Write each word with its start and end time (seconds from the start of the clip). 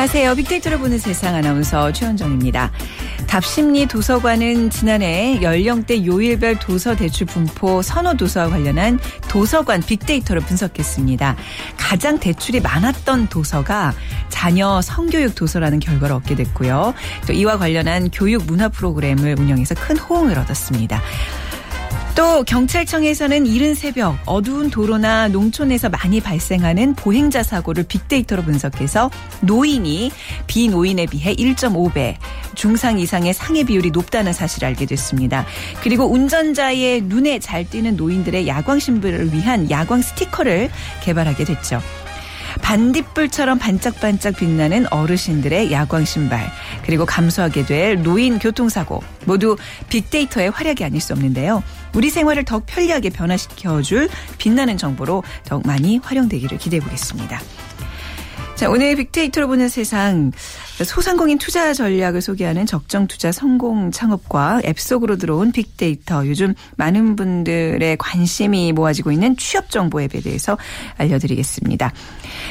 안녕하세요. 0.00 0.34
빅데이터를 0.34 0.78
보는 0.78 0.98
세상 0.98 1.34
아나운서 1.34 1.92
최현정입니다. 1.92 2.72
답심리 3.26 3.84
도서관은 3.84 4.70
지난해 4.70 5.38
연령대 5.42 6.06
요일별 6.06 6.58
도서 6.58 6.96
대출 6.96 7.26
분포 7.26 7.82
선호 7.82 8.14
도서와 8.14 8.48
관련한 8.48 8.98
도서관 9.28 9.82
빅데이터를 9.82 10.40
분석했습니다. 10.40 11.36
가장 11.76 12.18
대출이 12.18 12.60
많았던 12.60 13.28
도서가 13.28 13.92
자녀 14.30 14.80
성교육 14.80 15.34
도서라는 15.34 15.80
결과를 15.80 16.16
얻게 16.16 16.34
됐고요. 16.34 16.94
또 17.26 17.34
이와 17.34 17.58
관련한 17.58 18.10
교육 18.10 18.46
문화 18.46 18.70
프로그램을 18.70 19.38
운영해서 19.38 19.74
큰 19.74 19.98
호응을 19.98 20.38
얻었습니다. 20.38 21.02
또 22.16 22.42
경찰청에서는 22.42 23.46
이른 23.46 23.74
새벽 23.74 24.18
어두운 24.26 24.68
도로나 24.68 25.28
농촌에서 25.28 25.88
많이 25.88 26.20
발생하는 26.20 26.94
보행자 26.94 27.42
사고를 27.42 27.84
빅데이터로 27.84 28.42
분석해서 28.42 29.10
노인이 29.42 30.10
비노인에 30.46 31.06
비해 31.06 31.34
1.5배, 31.34 32.16
중상 32.54 32.98
이상의 32.98 33.32
상해 33.32 33.64
비율이 33.64 33.90
높다는 33.92 34.32
사실을 34.32 34.68
알게 34.68 34.86
됐습니다. 34.86 35.46
그리고 35.82 36.10
운전자의 36.10 37.02
눈에 37.02 37.38
잘 37.38 37.68
띄는 37.68 37.96
노인들의 37.96 38.46
야광 38.46 38.80
신부를 38.80 39.32
위한 39.32 39.70
야광 39.70 40.02
스티커를 40.02 40.68
개발하게 41.02 41.44
됐죠. 41.44 41.80
반딧불처럼 42.62 43.58
반짝반짝 43.58 44.36
빛나는 44.36 44.86
어르신들의 44.92 45.72
야광 45.72 46.04
신발, 46.04 46.50
그리고 46.84 47.06
감소하게 47.06 47.66
될 47.66 48.02
노인 48.02 48.38
교통사고, 48.38 49.02
모두 49.24 49.56
빅데이터의 49.88 50.50
활약이 50.50 50.84
아닐 50.84 51.00
수 51.00 51.12
없는데요. 51.12 51.62
우리 51.94 52.10
생활을 52.10 52.44
더욱 52.44 52.64
편리하게 52.66 53.10
변화시켜줄 53.10 54.08
빛나는 54.38 54.76
정보로 54.76 55.22
더욱 55.44 55.66
많이 55.66 55.98
활용되기를 55.98 56.58
기대해 56.58 56.80
보겠습니다. 56.80 57.40
자, 58.60 58.68
오늘 58.68 58.94
빅데이터로 58.94 59.48
보는 59.48 59.70
세상 59.70 60.32
소상공인 60.84 61.38
투자 61.38 61.72
전략을 61.72 62.20
소개하는 62.20 62.66
적정 62.66 63.06
투자 63.06 63.32
성공 63.32 63.90
창업과 63.90 64.60
앱 64.66 64.78
속으로 64.78 65.16
들어온 65.16 65.50
빅데이터 65.50 66.26
요즘 66.26 66.54
많은 66.76 67.16
분들의 67.16 67.96
관심이 67.96 68.72
모아지고 68.72 69.12
있는 69.12 69.34
취업 69.38 69.70
정보 69.70 70.02
앱에 70.02 70.20
대해서 70.20 70.58
알려드리겠습니다. 70.98 71.90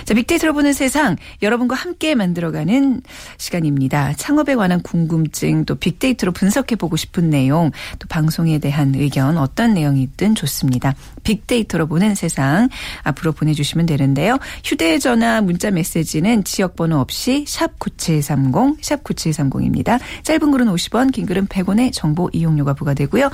자, 0.06 0.14
빅데이터로 0.14 0.54
보는 0.54 0.74
세상 0.74 1.16
여러분과 1.42 1.76
함께 1.76 2.16
만들어가는 2.16 3.02
시간입니다. 3.38 4.14
창업에 4.14 4.56
관한 4.56 4.82
궁금증 4.82 5.66
또 5.66 5.76
빅데이터로 5.76 6.32
분석해 6.32 6.76
보고 6.76 6.96
싶은 6.96 7.30
내용 7.30 7.72
또 8.00 8.08
방송에 8.08 8.60
대한 8.60 8.94
의견 8.96 9.38
어떤 9.38 9.74
내용이든 9.74 10.36
좋습니다. 10.36 10.96
빅데이터로 11.24 11.88
보는 11.88 12.16
세상 12.16 12.70
앞으로 13.04 13.32
보내주시면 13.32 13.86
되는데요. 13.86 14.38
휴대전화 14.64 15.42
문자 15.42 15.72
메시지는 15.72 16.44
지역번호 16.44 16.98
없이 16.98 17.46
샵 17.48 17.80
9730, 17.80 18.84
샵 18.84 19.04
9730입니다. 19.04 20.00
짧은 20.24 20.52
글은 20.52 20.68
50원, 20.68 21.12
긴 21.12 21.26
글은 21.26 21.48
100원의 21.48 21.92
정보 21.94 22.30
이용료가 22.34 22.74
부과되고요. 22.74 23.30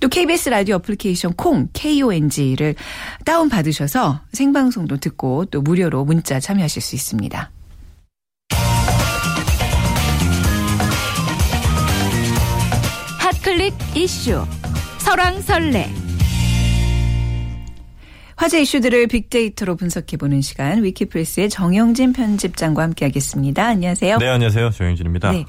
또 0.00 0.08
KBS 0.08 0.48
라디오 0.48 0.76
어플리케이션 0.76 1.34
콩, 1.34 1.68
KONG를 1.72 2.74
다운 3.24 3.48
받으셔서 3.48 4.20
생방송도 4.32 4.96
듣고 4.96 5.44
또 5.46 5.62
무료로 5.62 5.91
문자 5.98 6.40
참여하실 6.40 6.82
수 6.82 6.94
있습니다. 6.96 7.50
핫클릭 13.18 13.74
이슈 13.94 14.44
설왕설래 14.98 16.01
화제 18.36 18.60
이슈들을 18.62 19.06
빅데이터로 19.08 19.76
분석해보는 19.76 20.40
시간 20.40 20.82
위키프레스의 20.82 21.48
정영진 21.48 22.12
편집장과 22.12 22.82
함께하겠습니다. 22.82 23.64
안녕하세요. 23.64 24.18
네, 24.18 24.28
안녕하세요. 24.28 24.70
정영진입니다. 24.70 25.32
네. 25.32 25.44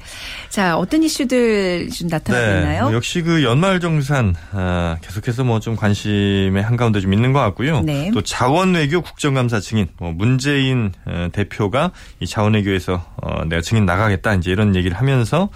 자, 0.50 0.76
어떤 0.76 1.02
이슈들 1.02 1.88
좀 1.90 2.08
나타나고 2.08 2.46
네, 2.46 2.58
있나요? 2.60 2.82
뭐 2.84 2.94
역시 2.94 3.22
그 3.22 3.42
연말정산 3.42 4.34
아, 4.52 4.96
계속해서 5.02 5.42
뭐 5.44 5.54
좀 5.64 5.76
관심의 5.76 6.62
한가운데 6.62 7.00
좀 7.00 7.14
있는 7.14 7.32
것 7.32 7.40
같고요. 7.40 7.80
네. 7.80 8.10
또 8.12 8.20
자원외교 8.20 9.00
국정감사 9.00 9.60
증인 9.60 9.86
뭐 9.98 10.12
문재인 10.12 10.92
어, 11.06 11.28
대표가 11.32 11.90
이 12.20 12.26
자원외교에서 12.26 13.02
어, 13.22 13.44
내가 13.46 13.62
증인 13.62 13.86
나가겠다 13.86 14.34
이제 14.34 14.50
이런 14.50 14.76
얘기를 14.76 14.94
하면서 14.98 15.48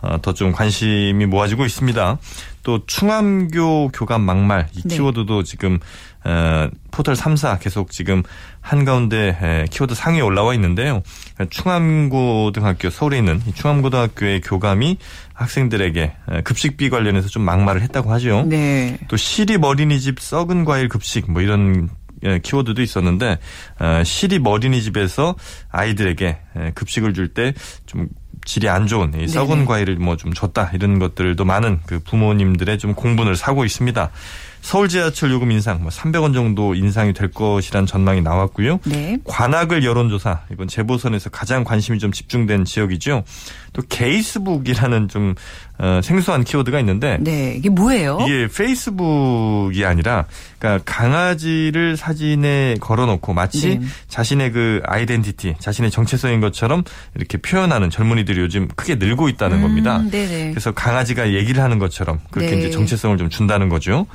어, 0.00 0.20
더 0.20 0.32
좀 0.32 0.50
관심이 0.50 1.26
모아지고 1.26 1.64
있습니다. 1.64 2.18
또 2.64 2.84
충암교 2.86 3.90
교감 3.92 4.22
막말 4.22 4.66
이 4.74 4.82
네. 4.82 4.96
키워드도 4.96 5.44
지금 5.44 5.74
어, 5.74 5.78
포털 6.90 7.14
3사 7.14 7.58
계속 7.60 7.90
지금 7.90 8.22
한가운데 8.60 9.36
에, 9.42 9.64
키워드 9.70 9.94
상위에 9.94 10.20
올라와 10.20 10.54
있는데요. 10.54 11.02
충암고등학교 11.50 12.90
서울에 12.90 13.18
있는 13.18 13.40
이 13.46 13.52
충암고등학교의 13.52 14.40
교감이 14.42 14.98
학생들에게 15.34 16.12
에, 16.30 16.40
급식비 16.42 16.90
관련해서 16.90 17.28
좀 17.28 17.42
막말을 17.42 17.82
했다고 17.82 18.12
하죠. 18.12 18.44
네. 18.48 18.98
또 19.08 19.16
시립 19.16 19.64
어린이집 19.64 20.20
썩은 20.20 20.64
과일 20.64 20.88
급식 20.88 21.30
뭐 21.30 21.42
이런 21.42 21.88
예, 22.24 22.38
키워드도 22.38 22.80
있었는데 22.82 23.38
어, 23.80 24.02
시립 24.04 24.46
어린이집에서 24.46 25.34
아이들에게 25.70 26.38
에, 26.56 26.70
급식을 26.74 27.14
줄 27.14 27.28
때 27.34 27.52
좀 27.86 28.08
질이 28.44 28.68
안 28.68 28.88
좋은 28.88 29.12
이 29.20 29.28
썩은 29.28 29.48
네네. 29.50 29.64
과일을 29.66 29.96
뭐 29.96 30.16
좀 30.16 30.32
줬다 30.32 30.70
이런 30.74 30.98
것들도 30.98 31.44
많은 31.44 31.78
그 31.86 32.00
부모님들의 32.00 32.76
좀 32.78 32.94
공분을 32.94 33.36
사고 33.36 33.64
있습니다. 33.64 34.10
서울 34.62 34.88
지하철 34.88 35.32
요금 35.32 35.50
인상 35.50 35.82
뭐 35.82 35.90
300원 35.90 36.32
정도 36.32 36.74
인상이 36.74 37.12
될 37.12 37.30
것이란 37.30 37.84
전망이 37.84 38.22
나왔고요. 38.22 38.78
네. 38.84 39.18
관악을 39.24 39.84
여론조사 39.84 40.42
이번 40.52 40.68
재보선에서 40.68 41.30
가장 41.30 41.64
관심이 41.64 41.98
좀 41.98 42.12
집중된 42.12 42.64
지역이죠. 42.64 43.24
또 43.72 43.82
게이스북이라는 43.88 45.08
좀 45.08 45.34
어, 45.78 46.00
생소한 46.02 46.44
키워드가 46.44 46.78
있는데 46.80 47.18
네. 47.20 47.54
이게 47.56 47.70
뭐예요? 47.70 48.18
이게 48.22 48.46
페이스북이 48.46 49.84
아니라 49.84 50.26
그러니까 50.60 50.84
강아지를 50.90 51.96
사진에 51.96 52.76
걸어놓고 52.80 53.34
마치 53.34 53.80
네. 53.80 53.86
자신의 54.06 54.52
그 54.52 54.80
아이덴티티, 54.84 55.56
자신의 55.58 55.90
정체성인 55.90 56.40
것처럼 56.40 56.84
이렇게 57.16 57.36
표현하는 57.38 57.90
젊은이들이 57.90 58.40
요즘 58.40 58.68
크게 58.68 58.94
늘고 58.94 59.28
있다는 59.28 59.56
음, 59.56 59.62
겁니다. 59.62 59.98
네네. 60.08 60.50
그래서 60.50 60.70
강아지가 60.70 61.32
얘기를 61.32 61.60
하는 61.62 61.80
것처럼 61.80 62.20
그렇게 62.30 62.52
네. 62.52 62.58
이제 62.60 62.70
정체성을 62.70 63.18
좀 63.18 63.28
준다는 63.28 63.68
거죠. 63.68 64.06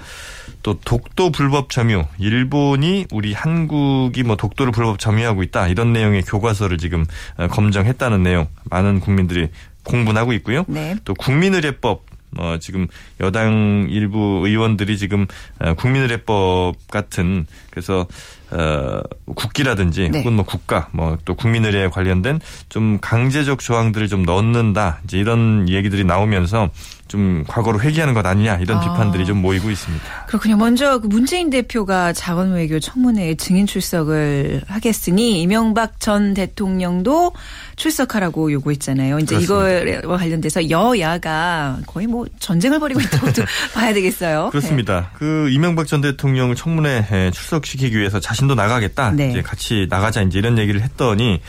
또 0.67 0.77
독도 0.83 1.31
불법 1.31 1.69
점유, 1.69 2.03
일본이 2.19 3.05
우리 3.13 3.31
한국이 3.31 4.23
뭐 4.23 4.35
독도를 4.35 4.73
불법 4.73 4.99
점유하고 4.99 5.41
있다 5.43 5.69
이런 5.69 5.93
내용의 5.93 6.23
교과서를 6.23 6.77
지금 6.77 7.05
어, 7.37 7.47
검정했다는 7.47 8.21
내용 8.21 8.49
많은 8.65 8.99
국민들이 8.99 9.47
공분하고 9.83 10.33
있고요. 10.33 10.65
네. 10.67 10.97
또 11.05 11.13
국민의례법 11.13 12.05
어 12.37 12.57
지금 12.59 12.87
여당 13.21 13.87
일부 13.89 14.41
의원들이 14.43 14.97
지금 14.97 15.25
어, 15.59 15.73
국민의례법 15.75 16.75
같은 16.89 17.47
그래서 17.69 18.05
어 18.51 19.01
국기라든지 19.35 20.09
네. 20.09 20.19
혹은 20.19 20.33
뭐 20.33 20.45
국가 20.45 20.87
뭐 20.91 21.17
또 21.25 21.35
국민의례에 21.35 21.89
관련된 21.89 22.39
좀 22.69 22.99
강제적 23.01 23.59
조항들을 23.59 24.07
좀 24.07 24.23
넣는다 24.23 24.99
이제 25.03 25.17
이런 25.17 25.67
얘기들이 25.69 26.03
나오면서 26.03 26.69
좀 27.07 27.45
과거로 27.47 27.79
회귀하는 27.79 28.13
것 28.13 28.25
아니냐 28.25 28.57
이런 28.57 28.77
아. 28.77 28.81
비판들이 28.81 29.25
좀 29.25 29.41
모이고 29.41 29.69
있습니다. 29.69 30.25
그렇군요. 30.27 30.57
먼저 30.57 30.99
그 30.99 31.07
문재인 31.07 31.49
대표가 31.49 32.11
자원외교 32.11 32.79
청문회에 32.81 33.35
증인 33.35 33.65
출석을 33.65 34.63
하겠으니 34.67 35.41
이명박 35.41 36.01
전 36.01 36.33
대통령도 36.33 37.31
출석하라고 37.77 38.51
요구했잖아요. 38.51 39.19
이제 39.19 39.35
그렇습니다. 39.37 39.99
이거와 40.01 40.17
관련돼서 40.17 40.69
여야가 40.69 41.79
거의 41.87 42.07
뭐 42.07 42.25
전쟁을 42.39 42.79
벌이고 42.79 42.99
있다고도 42.99 43.43
봐야 43.73 43.93
되겠어요. 43.93 44.49
그렇습니다. 44.51 45.11
그 45.13 45.49
이명박 45.49 45.87
전 45.87 46.01
대통령을 46.01 46.55
청문회에 46.55 47.31
출석시키기 47.31 47.97
위해서 47.97 48.19
자신 48.19 48.36
도 48.47 48.55
나가겠다. 48.55 49.11
네. 49.11 49.31
이제 49.31 49.41
같이 49.41 49.87
나가자 49.89 50.21
이제 50.21 50.37
이런 50.37 50.57
얘기를 50.57 50.81
했더니 50.81 51.41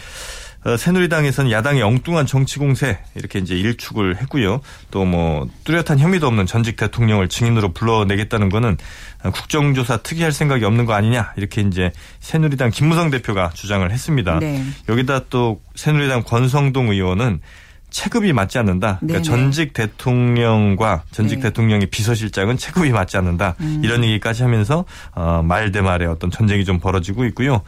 어, 0.64 0.76
새누리당에서는 0.76 1.50
야당의 1.52 1.82
엉뚱한 1.82 2.26
정치 2.26 2.58
공세 2.58 2.98
이렇게 3.14 3.38
이제 3.38 3.54
일축을 3.54 4.16
했고요. 4.20 4.60
또 4.90 5.04
뭐 5.04 5.48
뚜렷한 5.64 5.98
혐의도 5.98 6.26
없는 6.26 6.46
전직 6.46 6.76
대통령을 6.76 7.28
증인으로 7.28 7.72
불러내겠다는 7.72 8.48
거는 8.48 8.76
어, 9.22 9.30
국정조사 9.30 9.98
특이할 9.98 10.32
생각이 10.32 10.64
없는 10.64 10.84
거 10.86 10.94
아니냐 10.94 11.32
이렇게 11.36 11.60
이제 11.60 11.92
새누리당 12.20 12.70
김무성 12.70 13.10
대표가 13.10 13.50
주장을 13.54 13.88
했습니다. 13.90 14.38
네. 14.40 14.64
여기다 14.88 15.26
또 15.30 15.60
새누리당 15.76 16.24
권성동 16.24 16.90
의원은 16.90 17.40
체급이 17.90 18.32
맞지 18.32 18.58
않는다. 18.58 18.98
그러니까 19.00 19.22
네네. 19.22 19.22
전직 19.22 19.72
대통령과 19.72 21.04
전직 21.10 21.36
네. 21.36 21.44
대통령의 21.44 21.86
비서실장은 21.86 22.56
체급이 22.56 22.90
맞지 22.90 23.16
않는다. 23.16 23.54
음. 23.60 23.80
이런 23.82 24.04
얘기까지 24.04 24.42
하면서 24.42 24.84
어, 25.14 25.42
말 25.44 25.72
대말에 25.72 26.06
어떤 26.06 26.30
전쟁이 26.30 26.64
좀 26.64 26.78
벌어지고 26.78 27.24
있고요. 27.26 27.62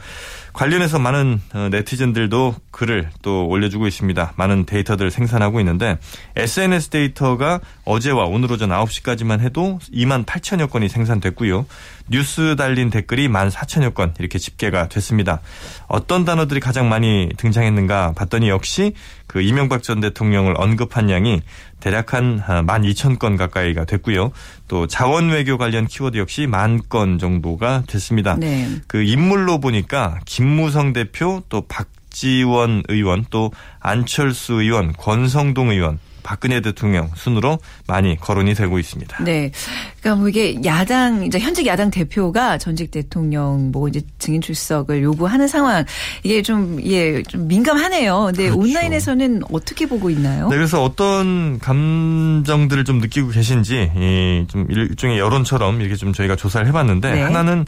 관련해서 0.53 0.99
많은 0.99 1.41
어, 1.53 1.69
네티즌들도 1.71 2.55
글을 2.71 3.09
또 3.21 3.47
올려주고 3.47 3.87
있습니다. 3.87 4.33
많은 4.35 4.65
데이터들 4.65 5.09
생산하고 5.11 5.59
있는데 5.61 5.97
SNS 6.35 6.89
데이터가 6.89 7.59
어제와 7.85 8.25
오늘 8.25 8.51
오전 8.51 8.69
9시까지만 8.69 9.39
해도 9.39 9.79
2만 9.93 10.25
8천여 10.25 10.69
건이 10.69 10.89
생산됐고요. 10.89 11.65
뉴스 12.09 12.55
달린 12.57 12.89
댓글이 12.89 13.27
1만 13.29 13.49
4천여 13.49 13.93
건 13.93 14.13
이렇게 14.19 14.37
집계가 14.37 14.89
됐습니다. 14.89 15.39
어떤 15.87 16.25
단어들이 16.25 16.59
가장 16.59 16.89
많이 16.89 17.29
등장했는가 17.37 18.13
봤더니 18.15 18.49
역시 18.49 18.93
그 19.31 19.41
이명박 19.41 19.81
전 19.81 20.01
대통령을 20.01 20.55
언급한 20.57 21.09
양이 21.09 21.41
대략 21.79 22.13
한 22.13 22.41
12,000건 22.45 23.37
가까이가 23.37 23.85
됐고요. 23.85 24.33
또 24.67 24.87
자원 24.87 25.29
외교 25.29 25.57
관련 25.57 25.87
키워드 25.87 26.17
역시 26.17 26.47
만 26.47 26.81
건 26.89 27.17
정도가 27.17 27.83
됐습니다. 27.87 28.35
네. 28.35 28.67
그 28.87 29.01
인물로 29.01 29.61
보니까 29.61 30.19
김무성 30.25 30.91
대표 30.91 31.41
또 31.47 31.61
박지원 31.61 32.83
의원 32.89 33.23
또 33.29 33.53
안철수 33.79 34.55
의원 34.55 34.91
권성동 34.91 35.69
의원 35.69 35.97
박근혜 36.23 36.61
대통령 36.61 37.09
순으로 37.15 37.59
많이 37.87 38.17
거론이 38.17 38.53
되고 38.53 38.79
있습니다. 38.79 39.23
네. 39.23 39.51
그러니까 39.99 40.19
뭐 40.19 40.29
이게 40.29 40.59
야당 40.65 41.25
이제 41.25 41.39
현직 41.39 41.65
야당 41.67 41.91
대표가 41.91 42.57
전직 42.57 42.91
대통령 42.91 43.71
뭐 43.71 43.87
이제 43.87 44.01
증인 44.19 44.41
출석을 44.41 45.03
요구하는 45.03 45.47
상황 45.47 45.85
이게 46.23 46.41
좀 46.41 46.79
예, 46.85 47.21
좀 47.23 47.47
민감하네요. 47.47 48.25
근데 48.27 48.43
그렇죠. 48.49 48.59
온라인에서는 48.59 49.41
어떻게 49.51 49.85
보고 49.85 50.09
있나요? 50.09 50.49
네, 50.49 50.55
그래서 50.55 50.83
어떤 50.83 51.59
감정들을 51.59 52.83
좀 52.85 52.99
느끼고 52.99 53.29
계신지 53.29 53.91
이좀 53.95 54.67
일종의 54.69 55.19
여론처럼 55.19 55.81
이렇게 55.81 55.95
좀 55.95 56.13
저희가 56.13 56.35
조사를 56.35 56.67
해봤는데 56.67 57.11
네. 57.11 57.21
하나는 57.21 57.61
어, 57.61 57.65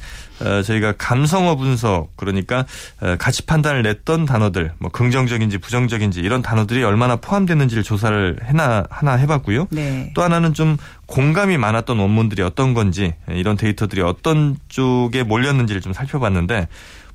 저희가 0.64 0.94
감성어 0.98 1.56
분석 1.56 2.16
그러니까 2.16 2.66
어, 3.02 3.16
가치 3.18 3.46
판단을 3.46 3.82
냈던 3.84 4.26
단어들 4.26 4.74
뭐 4.80 4.92
긍정적인지 4.92 5.58
부정적인지 5.60 6.20
이런 6.22 6.42
단어들이 6.42 6.84
얼마나 6.84 7.16
포함됐는지를 7.16 7.84
조사를 7.84 8.40
해나 8.44 8.86
하나 8.90 9.14
해봤고요. 9.14 9.68
네. 9.72 10.12
또 10.14 10.22
하나는 10.22 10.54
좀 10.54 10.78
공감이 11.06 11.58
많았던 11.58 12.00
원문들이 12.00 12.42
어떤 12.42 12.74
건지 12.74 13.14
이런 13.30 13.58
데이터들이 13.58 14.02
어떤 14.02 14.58
쪽에 14.68 15.24
몰렸는지를 15.24 15.82
좀 15.82 15.94
살펴봤는데 15.94 16.68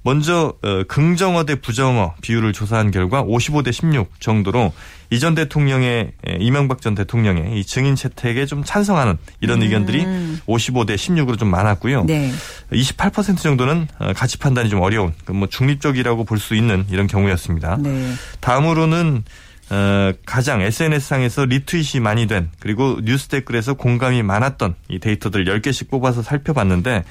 먼저 0.09 0.55
어, 0.63 0.85
긍정어 0.89 1.45
대 1.45 1.55
부정어 1.57 2.15
비율을 2.23 2.55
조사한 2.55 2.91
결과 2.91 3.23
55대 3.23 3.73
16 3.73 4.23
정도로 4.23 4.73
이전 5.11 5.35
대통령의 5.35 6.13
에, 6.27 6.37
이명박 6.41 6.81
전 6.81 6.95
대통령의 6.95 7.61
이 7.61 7.65
증인 7.65 7.95
채택에 7.95 8.47
좀 8.47 8.65
찬성하는 8.65 9.19
이런 9.43 9.63
의견들이 9.63 10.07
55대 10.47 10.95
16으로 10.95 11.39
좀 11.39 11.51
많았고요. 11.51 12.01
음. 12.03 12.07
네. 12.07 12.33
28% 12.73 13.37
정도는 13.37 13.87
어, 13.99 14.15
가치 14.15 14.39
판단이 14.39 14.71
좀 14.71 14.81
어려운 14.81 15.13
그뭐 15.27 15.49
중립적이라고 15.49 16.25
볼 16.25 16.39
수 16.39 16.55
있는 16.55 16.87
이런 16.91 17.07
경우였습니다. 17.07 17.77
네. 17.79 18.15
다음으로는 18.41 19.25
어, 19.71 20.13
가장 20.25 20.63
SNS상에서 20.63 21.45
리트윗이 21.45 22.01
많이 22.03 22.27
된 22.27 22.49
그리고 22.59 22.99
뉴스 23.03 23.29
댓글에서 23.29 23.75
공감이 23.75 24.23
많았던 24.23 24.75
이 24.89 24.99
데이터들 24.99 25.45
10개씩 25.45 25.91
뽑아서 25.91 26.23
살펴봤는데 26.23 27.05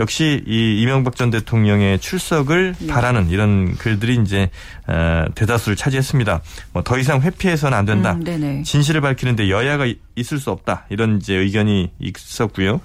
역시 0.00 0.42
이 0.46 0.80
이명박 0.82 1.14
전 1.14 1.30
대통령의 1.30 2.00
출석을 2.00 2.74
네. 2.80 2.86
바라는 2.88 3.30
이런 3.30 3.76
글들이 3.76 4.16
이제 4.22 4.50
어, 4.88 5.24
대다수를 5.36 5.76
차지했습니다. 5.76 6.40
뭐 6.72 6.82
더 6.82 6.98
이상 6.98 7.20
회피해서는 7.20 7.78
안 7.78 7.84
된다. 7.84 8.14
음. 8.14 8.64
진실을 8.64 9.00
밝히는데 9.00 9.48
여야가 9.48 9.86
이- 9.86 9.98
있을 10.16 10.38
수 10.40 10.50
없다. 10.50 10.86
이런 10.90 11.18
이제 11.18 11.34
의견이 11.34 11.90
있었고요. 12.00 12.80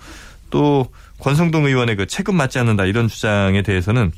또 0.51 0.87
권성동 1.19 1.65
의원의 1.65 1.95
그 1.95 2.05
체급 2.05 2.35
맞지 2.35 2.59
않는다 2.59 2.85
이런 2.85 3.07
주장에 3.07 3.63
대해서는 3.63 4.11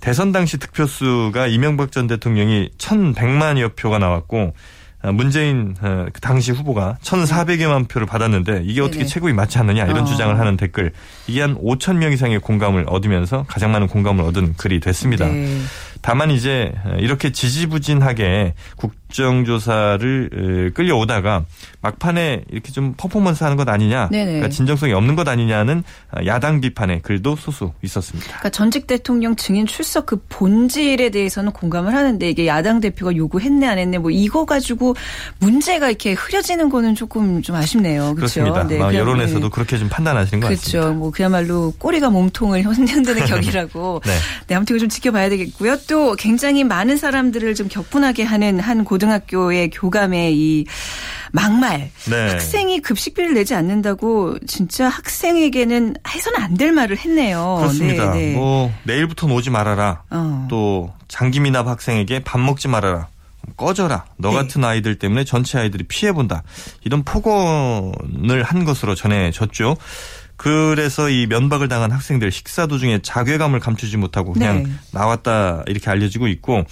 대선 0.00 0.32
당시 0.32 0.58
득표수가 0.58 1.46
이명박 1.48 1.92
전 1.92 2.06
대통령이 2.06 2.70
1,100만여 2.78 3.76
표가 3.76 3.98
나왔고 3.98 4.54
어, 5.00 5.12
문재인 5.12 5.76
어, 5.80 6.06
그 6.12 6.20
당시 6.20 6.50
후보가 6.50 6.98
1,400여만 7.02 7.88
표를 7.88 8.06
받았는데 8.06 8.62
이게 8.64 8.80
어떻게 8.80 8.98
네네. 8.98 9.06
체급이 9.08 9.32
맞지 9.32 9.58
않느냐 9.58 9.84
이런 9.84 10.00
어. 10.00 10.04
주장을 10.04 10.36
하는 10.38 10.56
댓글 10.56 10.92
이게 11.28 11.40
한 11.40 11.54
5천 11.56 11.96
명 11.96 12.12
이상의 12.12 12.40
공감을 12.40 12.86
얻으면서 12.88 13.44
가장 13.46 13.70
많은 13.70 13.86
공감을 13.86 14.24
얻은 14.24 14.54
글이 14.56 14.80
됐습니다. 14.80 15.26
네. 15.26 15.60
다만 16.02 16.30
이제 16.30 16.72
이렇게 16.98 17.30
지지부진하게 17.30 18.54
국 18.76 18.94
정조사를 19.12 20.30
에, 20.32 20.70
끌려오다가 20.70 21.44
막판에 21.80 22.44
이렇게 22.50 22.72
좀 22.72 22.94
퍼포먼스 22.96 23.44
하는 23.44 23.56
것 23.56 23.68
아니냐. 23.68 24.08
그러니까 24.08 24.48
진정성이 24.48 24.92
없는 24.92 25.14
것 25.16 25.26
아니냐는 25.28 25.82
야당 26.26 26.60
비판의 26.60 27.02
글도 27.02 27.36
소수 27.36 27.72
있었습니다. 27.82 28.26
그러니까 28.26 28.50
전직 28.50 28.86
대통령 28.86 29.36
증인 29.36 29.66
출석 29.66 30.06
그 30.06 30.20
본질에 30.28 31.10
대해서는 31.10 31.52
공감을 31.52 31.94
하는데 31.94 32.28
이게 32.28 32.46
야당 32.46 32.80
대표가 32.80 33.14
요구했네 33.14 33.66
안 33.66 33.78
했네 33.78 33.98
뭐 33.98 34.10
이거 34.10 34.44
가지고 34.44 34.94
문제가 35.38 35.88
이렇게 35.88 36.12
흐려지는 36.12 36.68
거는 36.68 36.94
조금 36.94 37.42
좀 37.42 37.56
아쉽네요. 37.56 38.14
그렇죠? 38.14 38.42
그렇습니다. 38.42 38.66
네, 38.66 38.78
여론에서도 38.96 39.40
네. 39.40 39.48
그렇게 39.52 39.78
좀 39.78 39.88
판단하시는 39.88 40.40
것 40.40 40.48
같습니다. 40.48 40.70
그렇죠. 40.80 40.94
뭐 40.94 41.10
그야말로 41.10 41.72
꼬리가 41.78 42.10
몸통을 42.10 42.62
흔드는 42.64 43.24
격이라고. 43.26 44.02
네. 44.04 44.12
네, 44.48 44.54
아무튼 44.54 44.78
좀 44.78 44.88
지켜봐야 44.88 45.28
되겠고요. 45.28 45.76
또 45.88 46.14
굉장히 46.16 46.64
많은 46.64 46.96
사람들을 46.96 47.54
좀 47.54 47.68
격분하게 47.68 48.24
하는 48.24 48.60
한 48.60 48.84
고등학교의 49.02 49.70
교감의 49.70 50.36
이 50.36 50.66
막말. 51.32 51.90
네. 52.10 52.28
학생이 52.30 52.80
급식비를 52.80 53.34
내지 53.34 53.54
않는다고 53.54 54.36
진짜 54.46 54.88
학생에게는 54.88 55.96
해서는 56.08 56.40
안 56.42 56.58
될 56.58 56.72
말을 56.72 56.96
했네요. 56.98 57.56
그렇습니다. 57.60 58.12
네, 58.12 58.26
네. 58.30 58.34
뭐 58.34 58.72
내일부터는 58.82 59.32
오지 59.36 59.50
말아라. 59.50 60.02
어. 60.10 60.46
또 60.50 60.92
장기미납 61.06 61.68
학생에게 61.68 62.24
밥 62.24 62.40
먹지 62.40 62.66
말아라. 62.66 63.06
꺼져라. 63.56 64.04
너 64.16 64.30
네. 64.30 64.36
같은 64.36 64.64
아이들 64.64 64.98
때문에 64.98 65.22
전체 65.24 65.56
아이들이 65.58 65.84
피해본다. 65.84 66.42
이런 66.84 67.04
폭언을 67.04 68.42
한 68.42 68.64
것으로 68.64 68.96
전해졌죠. 68.96 69.76
그래서 70.38 71.10
이 71.10 71.26
면박을 71.26 71.66
당한 71.66 71.90
학생들 71.90 72.30
식사 72.30 72.66
도중에 72.66 73.00
자괴감을 73.02 73.58
감추지 73.58 73.96
못하고 73.96 74.32
그냥 74.32 74.62
네. 74.62 74.70
나왔다 74.92 75.64
이렇게 75.66 75.90
알려지고 75.90 76.28
있고 76.28 76.64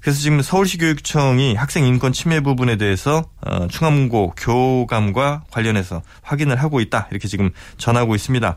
그래서 0.00 0.20
지금 0.20 0.40
서울시 0.40 0.78
교육청이 0.78 1.56
학생 1.56 1.84
인권 1.84 2.12
침해 2.12 2.40
부분에 2.40 2.76
대해서 2.76 3.24
어, 3.44 3.66
충암고 3.66 4.34
교감과 4.36 5.42
관련해서 5.50 6.02
확인을 6.22 6.62
하고 6.62 6.80
있다 6.80 7.08
이렇게 7.10 7.26
지금 7.26 7.50
전하고 7.76 8.14
있습니다. 8.14 8.54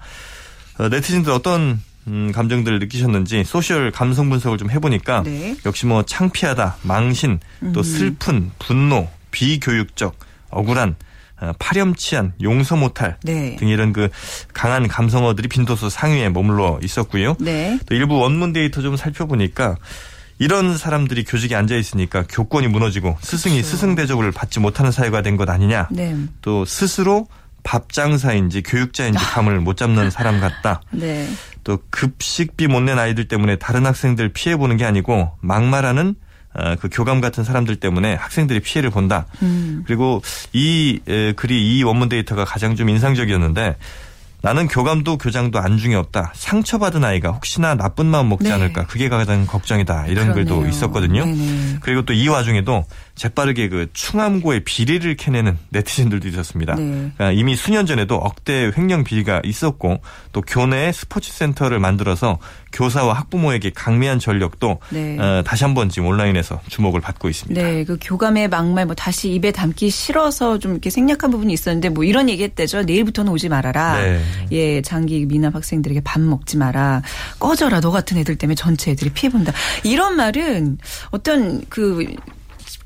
어, 0.78 0.90
네티즌들 0.90 1.32
어떤 1.34 1.82
음, 2.08 2.32
감정들을 2.32 2.78
느끼셨는지 2.80 3.44
소셜 3.44 3.92
감성 3.92 4.30
분석을 4.30 4.60
좀 4.60 4.70
해보니까 4.70 5.24
네. 5.24 5.56
역시 5.66 5.88
뭐 5.88 6.04
창피하다, 6.04 6.78
망신, 6.84 7.40
또 7.74 7.82
슬픈, 7.84 8.52
분노, 8.60 9.08
비교육적, 9.32 10.16
억울한, 10.50 10.90
어, 10.92 11.11
파렴치한, 11.60 12.34
용서 12.42 12.76
못할 12.76 13.18
네. 13.24 13.56
등 13.58 13.68
이런 13.68 13.94
그 13.94 14.10
강한 14.54 14.88
감성어들이 14.88 15.48
빈도수 15.48 15.90
상위에 15.90 16.30
머물러 16.30 16.80
있었고요. 16.84 17.36
네. 17.40 17.80
또 17.88 17.96
일부 17.96 18.18
원문 18.20 18.54
데이터 18.54 18.82
좀 18.82 18.96
살펴보니까 18.96 19.78
이런 20.40 20.78
사람들이 20.78 21.24
교직에 21.24 21.56
앉아 21.56 21.76
있으니까 21.76 22.24
교권이 22.30 22.68
무너지고 22.68 23.18
스승이 23.22 23.56
그렇죠. 23.62 23.70
스승 23.70 23.96
대접을 23.96 24.32
받지 24.32 24.60
못하는 24.60 24.92
사회가 24.92 25.22
된 25.22 25.38
것 25.38 25.50
아니냐. 25.50 25.88
네. 25.92 26.16
또 26.42 26.66
스스로 26.66 27.28
밥장사인지 27.64 28.64
교육자인지 28.64 29.20
감을 29.24 29.60
못 29.60 29.78
잡는 29.78 30.10
사람 30.10 30.40
같다. 30.40 30.82
네. 30.92 31.28
또 31.64 31.78
급식비 31.92 32.68
못 32.68 32.82
낸 32.82 32.98
아이들 32.98 33.28
때문에 33.28 33.58
다른 33.58 33.86
학생들 33.86 34.30
피해 34.30 34.56
보는 34.58 34.78
게 34.78 34.86
아니고 34.86 35.32
막말하는 35.42 36.10
어, 36.10 36.14
그 36.80 36.90
교감 36.92 37.22
같은 37.22 37.44
사람들 37.44 37.78
때문에 37.78 38.16
학생들이 38.16 38.60
피해를 38.60 38.90
본다. 38.90 39.26
음. 39.42 39.84
그리고 39.86 40.22
이 40.54 41.00
에, 41.08 41.34
글이 41.34 41.78
이 41.78 41.84
원문 41.84 42.10
데이터가 42.10 42.46
가장 42.46 42.76
좀 42.76 42.90
인상적이었는데 42.90 43.78
나는 44.44 44.68
교감도 44.68 45.20
교장도 45.20 45.60
안중에 45.60 45.94
없다. 45.94 46.32
상처받은 46.34 47.04
아이가 47.04 47.30
혹시나 47.30 47.76
나쁜 47.76 48.08
마음 48.08 48.28
먹지 48.30 48.46
네. 48.46 48.52
않을까. 48.52 48.88
그게 48.88 49.08
가장 49.08 49.46
걱정이다. 49.46 50.08
이런 50.08 50.34
글도 50.34 50.56
그러네요. 50.56 50.70
있었거든요. 50.72 51.26
네네. 51.26 51.78
그리고 51.82 52.02
또 52.02 52.14
이 52.14 52.28
와중에도 52.28 52.84
재빠르게 53.14 53.70
그 53.70 53.90
충암고의 53.94 54.64
비리를 54.64 55.16
캐내는 55.16 55.60
네티즌들도 55.70 56.28
있었습니다. 56.30 56.74
네. 56.74 57.12
그러니까 57.16 57.32
이미 57.34 57.56
수년 57.56 57.86
전에도 57.86 58.16
억대 58.16 58.72
횡령 58.76 59.04
비리가 59.04 59.42
있었고 59.46 60.02
또 60.34 60.42
교내에 60.42 60.92
스포츠 60.92 61.32
센터를 61.32 61.80
만들어서 61.80 62.40
교사와 62.72 63.14
학부모에게 63.14 63.72
강매한 63.72 64.20
전력도 64.20 64.80
네. 64.90 65.18
어, 65.20 65.44
다시 65.46 65.64
한번 65.64 65.90
지금 65.90 66.08
온라인에서 66.08 66.62
주목을 66.70 67.02
받고 67.02 67.30
있습니다. 67.30 67.62
네, 67.62 67.84
그 67.84 67.98
교감의 68.02 68.50
막말 68.50 68.86
뭐 68.86 68.96
다시 68.96 69.32
입에 69.34 69.52
담기 69.52 69.90
싫어서 69.90 70.60
좀 70.60 70.72
이렇게 70.72 70.90
생략한 70.90 71.32
부분이 71.32 71.54
있었는데 71.54 71.90
뭐 71.90 72.04
이런 72.04 72.30
얘기했대죠. 72.30 72.84
내일부터는 72.84 73.32
오지 73.32 73.50
말아라. 73.50 74.02
네. 74.02 74.22
예, 74.52 74.82
장기 74.82 75.26
미납 75.26 75.56
학생들에게 75.56 76.02
밥 76.02 76.22
먹지 76.22 76.58
마라. 76.58 77.02
꺼져라. 77.40 77.80
너 77.82 77.92
같은 77.92 78.18
애들 78.18 78.38
때문에 78.38 78.56
전체 78.56 78.92
애들이 78.92 79.10
피해 79.12 79.32
본다. 79.32 79.52
이런 79.84 80.16
말은 80.16 80.78
어떤 81.12 81.62
그 81.70 82.06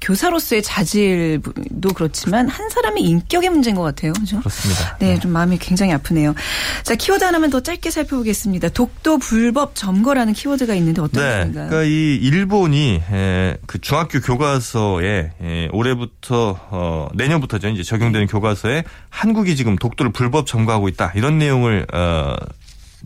교사로서의 0.02 0.62
자질도 0.62 1.94
그렇지만 1.96 2.48
한 2.48 2.70
사람의 2.70 3.04
인격의 3.04 3.50
문제인 3.50 3.76
것 3.76 3.84
같아요. 3.84 4.14
그죠? 4.14 4.40
그렇습니다. 4.40 4.98
네, 5.00 5.20
좀 5.20 5.32
마음이 5.32 5.58
굉장히 5.58 5.94
아프네요. 5.94 6.36
자, 6.84 6.96
키워드 6.96 7.24
하나만 7.24 7.50
더 7.50 7.62
짧게 7.62 7.90
살펴보겠습니다. 7.90 8.70
독도 8.70 9.18
불법 9.18 9.76
점거라는 9.76 10.34
키워드가 10.34 10.76
있는데 10.76 11.02
어떤 11.02 11.24
네, 11.24 11.44
건가요? 11.44 11.70
그러니까 11.70 11.84
이 11.84 12.16
일본이 12.16 13.02
에, 13.12 13.58
그 13.66 13.80
중학교 13.82 14.20
교과서에 14.20 15.32
에, 15.42 15.70
올해부터 15.72 16.60
어, 16.70 17.10
내년부터죠 17.14 17.70
이제 17.70 17.84
적용되는 17.84 18.28
교과서에 18.28 18.84
한국이 19.10 19.56
지금 19.56 19.76
독도를 19.76 20.12
불법 20.12 20.48
점거하고 20.48 20.88
있다 20.90 21.12
이런 21.16 21.38
내용을 21.38 21.86
어, 21.94 22.36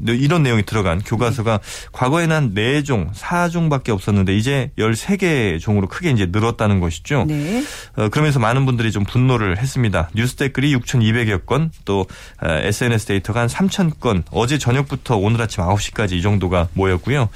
이런 0.08 0.44
내용이 0.44 0.64
들어간 0.64 1.02
교과서가 1.02 1.60
과거에는 1.92 2.36
한 2.36 2.54
4종, 2.54 3.14
4종밖에 3.14 3.90
없었는데 3.90 4.36
이제 4.36 4.72
13개 4.78 5.60
종으로 5.60 5.88
크게 5.88 6.12
이제 6.12 6.28
늘었다는 6.32 6.80
것이죠. 6.80 7.26
네. 7.28 7.64
어, 7.96 8.10
그러면서 8.10 8.40
많은 8.40 8.66
분들이 8.66 8.92
좀 8.92 9.04
분노를 9.04 9.58
했습니다. 9.58 10.10
뉴스 10.16 10.36
댓글이 10.36 10.76
6,200여 10.76 11.46
건, 11.46 11.72
또 11.86 12.06
어, 12.42 12.48
SNS 12.50 13.08
데이터가 13.08 13.42
한 13.42 13.48
3,000건, 13.48 14.24
어제 14.32 14.58
저녁부터 14.58 15.18
오늘 15.18 15.42
아침 15.42 15.64
9시까지 15.64 16.14
이 16.14 16.22
정도가 16.22 16.70
모였고요. 16.74 17.30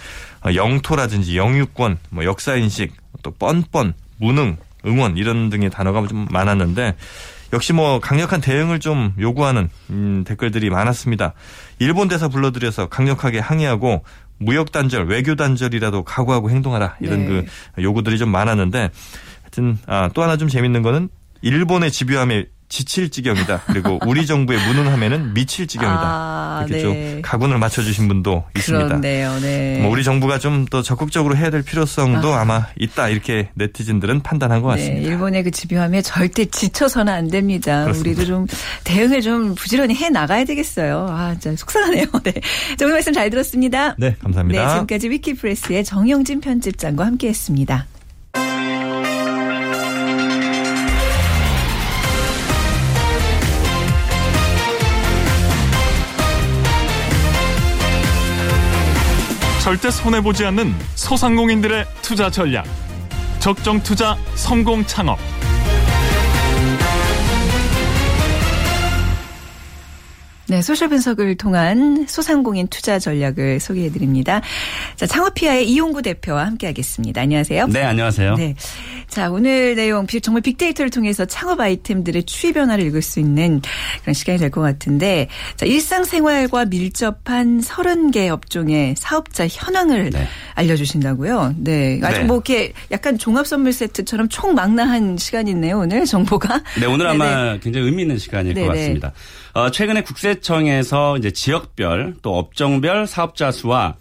어, 0.45 0.55
영토라든지 0.55 1.37
영유권, 1.37 1.97
뭐 2.09 2.23
역사인식, 2.25 2.93
또 3.21 3.31
뻔뻔, 3.31 3.93
무능, 4.17 4.57
응원 4.85 5.17
이런 5.17 5.49
등의 5.49 5.69
단어가 5.69 6.05
좀 6.07 6.27
많았는데 6.29 6.95
역시 7.53 7.71
뭐 7.71 7.99
강력한 7.99 8.41
대응을 8.41 8.79
좀 8.79 9.13
요구하는 9.19 9.69
음, 9.91 10.23
댓글들이 10.25 10.69
많았습니다. 10.71 11.33
일본 11.79 12.07
대사 12.07 12.27
불러들여서 12.27 12.89
강력하게 12.89 13.39
항의하고 13.39 14.03
무역 14.39 14.71
단절, 14.71 15.05
외교 15.05 15.35
단절이라도 15.35 16.03
각오하고 16.03 16.49
행동하라 16.49 16.97
이런 16.99 17.19
네. 17.19 17.45
그 17.75 17.83
요구들이 17.83 18.17
좀 18.17 18.29
많았는데 18.29 18.89
하여튼 19.43 19.77
아, 19.85 20.09
또 20.13 20.23
하나 20.23 20.35
좀 20.35 20.47
재밌는 20.47 20.81
거는 20.81 21.09
일본의 21.43 21.91
집요함에 21.91 22.47
지칠 22.73 23.09
지경이다. 23.09 23.61
그리고 23.67 23.99
우리 24.07 24.25
정부의 24.25 24.59
무능함에는 24.65 25.35
미칠 25.35 25.67
지경이다. 25.67 26.01
아, 26.03 26.65
이렇게 26.67 26.83
네. 26.83 27.11
좀 27.13 27.21
가군을 27.21 27.59
맞춰주신 27.59 28.07
분도 28.07 28.45
있습니다. 28.57 28.87
그렇네요. 28.87 29.39
네. 29.39 29.79
뭐 29.81 29.91
우리 29.91 30.03
정부가 30.03 30.39
좀 30.39 30.63
더 30.73 30.81
적극적으로 30.81 31.35
해야 31.35 31.49
될 31.51 31.61
필요성도 31.61 32.33
아. 32.33 32.45
마 32.45 32.65
있다 32.79 33.09
이렇게 33.09 33.49
네티즌들은 33.53 34.23
판단한 34.23 34.61
것 34.61 34.69
같습니다. 34.69 35.01
네, 35.01 35.01
일본의 35.05 35.43
그 35.43 35.51
집요함에 35.51 36.01
절대 36.01 36.45
지쳐서는 36.45 37.11
안 37.13 37.27
됩니다. 37.27 37.83
그렇습니다. 37.83 38.09
우리도 38.21 38.25
좀 38.25 38.47
대응을 38.85 39.21
좀 39.21 39.53
부지런히 39.55 39.93
해 39.95 40.09
나가야 40.09 40.45
되겠어요. 40.45 41.05
아, 41.09 41.35
진짜 41.39 41.55
속상하네요. 41.57 42.05
네. 42.23 42.31
자, 42.77 42.85
오늘 42.85 42.93
말씀 42.93 43.13
잘 43.13 43.29
들었습니다. 43.29 43.95
네, 43.99 44.15
감사합니다. 44.19 44.65
네, 44.65 44.71
지금까지 44.73 45.09
위키프레스의 45.09 45.83
정영진 45.83 46.39
편집장과 46.41 47.05
함께했습니다. 47.05 47.85
절대 59.73 59.89
손해보지 59.89 60.45
않는 60.45 60.71
소상공인들의 60.93 61.85
투자 62.03 62.29
전략. 62.29 62.63
적정 63.39 63.81
투자 63.81 64.15
성공 64.35 64.85
창업. 64.85 65.17
네, 70.53 70.61
소셜 70.61 70.87
분석을 70.89 71.33
통한 71.35 72.05
소상공인 72.07 72.67
투자 72.67 72.99
전략을 72.99 73.59
소개해 73.59 73.89
드립니다. 73.91 74.39
자, 74.95 75.07
창업피아의 75.07 75.67
이용구 75.67 76.03
대표와 76.03 76.45
함께 76.45 76.67
하겠습니다. 76.67 77.21
안녕하세요. 77.21 77.65
네, 77.69 77.81
안녕하세요. 77.81 78.35
네. 78.35 78.53
자, 79.07 79.31
오늘 79.31 79.73
내용 79.75 80.05
비- 80.05 80.21
정말 80.21 80.41
빅데이터를 80.43 80.91
통해서 80.91 81.25
창업 81.25 81.59
아이템들의 81.59 82.23
추이 82.27 82.53
변화를 82.53 82.85
읽을 82.85 83.01
수 83.01 83.19
있는 83.19 83.63
그런 84.03 84.13
시간이 84.13 84.37
될 84.37 84.51
것 84.51 84.61
같은데 84.61 85.27
자, 85.55 85.65
일상생활과 85.65 86.65
밀접한 86.65 87.59
30개 87.61 88.29
업종의 88.29 88.93
사업자 88.95 89.47
현황을 89.47 90.11
네. 90.11 90.27
알려 90.53 90.75
주신다고요. 90.75 91.55
네. 91.57 91.99
아주 92.03 92.19
네. 92.19 92.25
뭐 92.25 92.35
이렇게 92.37 92.73
약간 92.91 93.17
종합 93.17 93.47
선물 93.47 93.73
세트처럼 93.73 94.29
총망라한 94.29 95.17
시간이네요, 95.17 95.79
오늘 95.79 96.05
정보가. 96.05 96.61
네, 96.79 96.85
오늘 96.85 97.07
네네. 97.07 97.09
아마 97.25 97.57
굉장히 97.57 97.87
의미 97.87 98.03
있는 98.03 98.19
시간일 98.19 98.53
네네. 98.53 98.67
것 98.67 98.73
같습니다. 98.75 99.13
어, 99.55 99.69
최근에 99.71 100.01
국세 100.01 100.39
청에서 100.43 101.17
이제 101.17 101.31
지역별 101.31 102.15
또 102.21 102.37
업종별 102.37 103.07
사업자 103.07 103.51
수와 103.51 103.95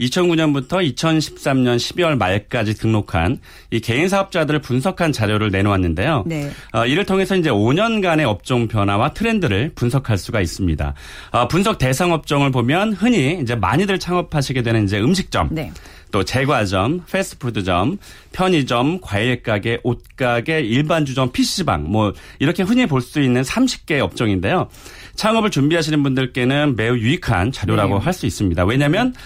2009년부터 0.00 0.94
2013년 0.94 1.76
12월 1.76 2.16
말까지 2.16 2.74
등록한 2.74 3.40
이 3.70 3.80
개인 3.80 4.08
사업자들을 4.08 4.60
분석한 4.60 5.12
자료를 5.12 5.50
내놓았는데요. 5.50 6.24
네. 6.26 6.50
어, 6.72 6.86
이를 6.86 7.04
통해서 7.04 7.36
이제 7.36 7.50
5년간의 7.50 8.24
업종 8.24 8.68
변화와 8.68 9.12
트렌드를 9.12 9.72
분석할 9.74 10.16
수가 10.16 10.40
있습니다. 10.40 10.94
어, 11.32 11.48
분석 11.48 11.78
대상 11.78 12.12
업종을 12.12 12.50
보면 12.50 12.92
흔히 12.92 13.40
이제 13.42 13.54
많이들 13.54 13.98
창업하시게 13.98 14.62
되는 14.62 14.84
이제 14.84 15.00
음식점, 15.00 15.48
네. 15.50 15.72
또 16.10 16.24
제과점, 16.24 17.04
패스트푸드점, 17.10 17.98
편의점, 18.32 19.00
과일가게, 19.00 19.80
옷가게, 19.82 20.60
일반주점, 20.60 21.32
PC방 21.32 21.84
뭐 21.90 22.12
이렇게 22.38 22.62
흔히 22.62 22.86
볼 22.86 23.00
수 23.00 23.20
있는 23.20 23.42
30개 23.42 24.00
업종인데요. 24.00 24.68
창업을 25.14 25.50
준비하시는 25.50 26.02
분들께는 26.02 26.76
매우 26.76 26.96
유익한 26.96 27.52
자료라고 27.52 27.98
네. 27.98 28.04
할수 28.04 28.26
있습니다. 28.26 28.64
왜냐하면 28.64 29.14
아, 29.16 29.20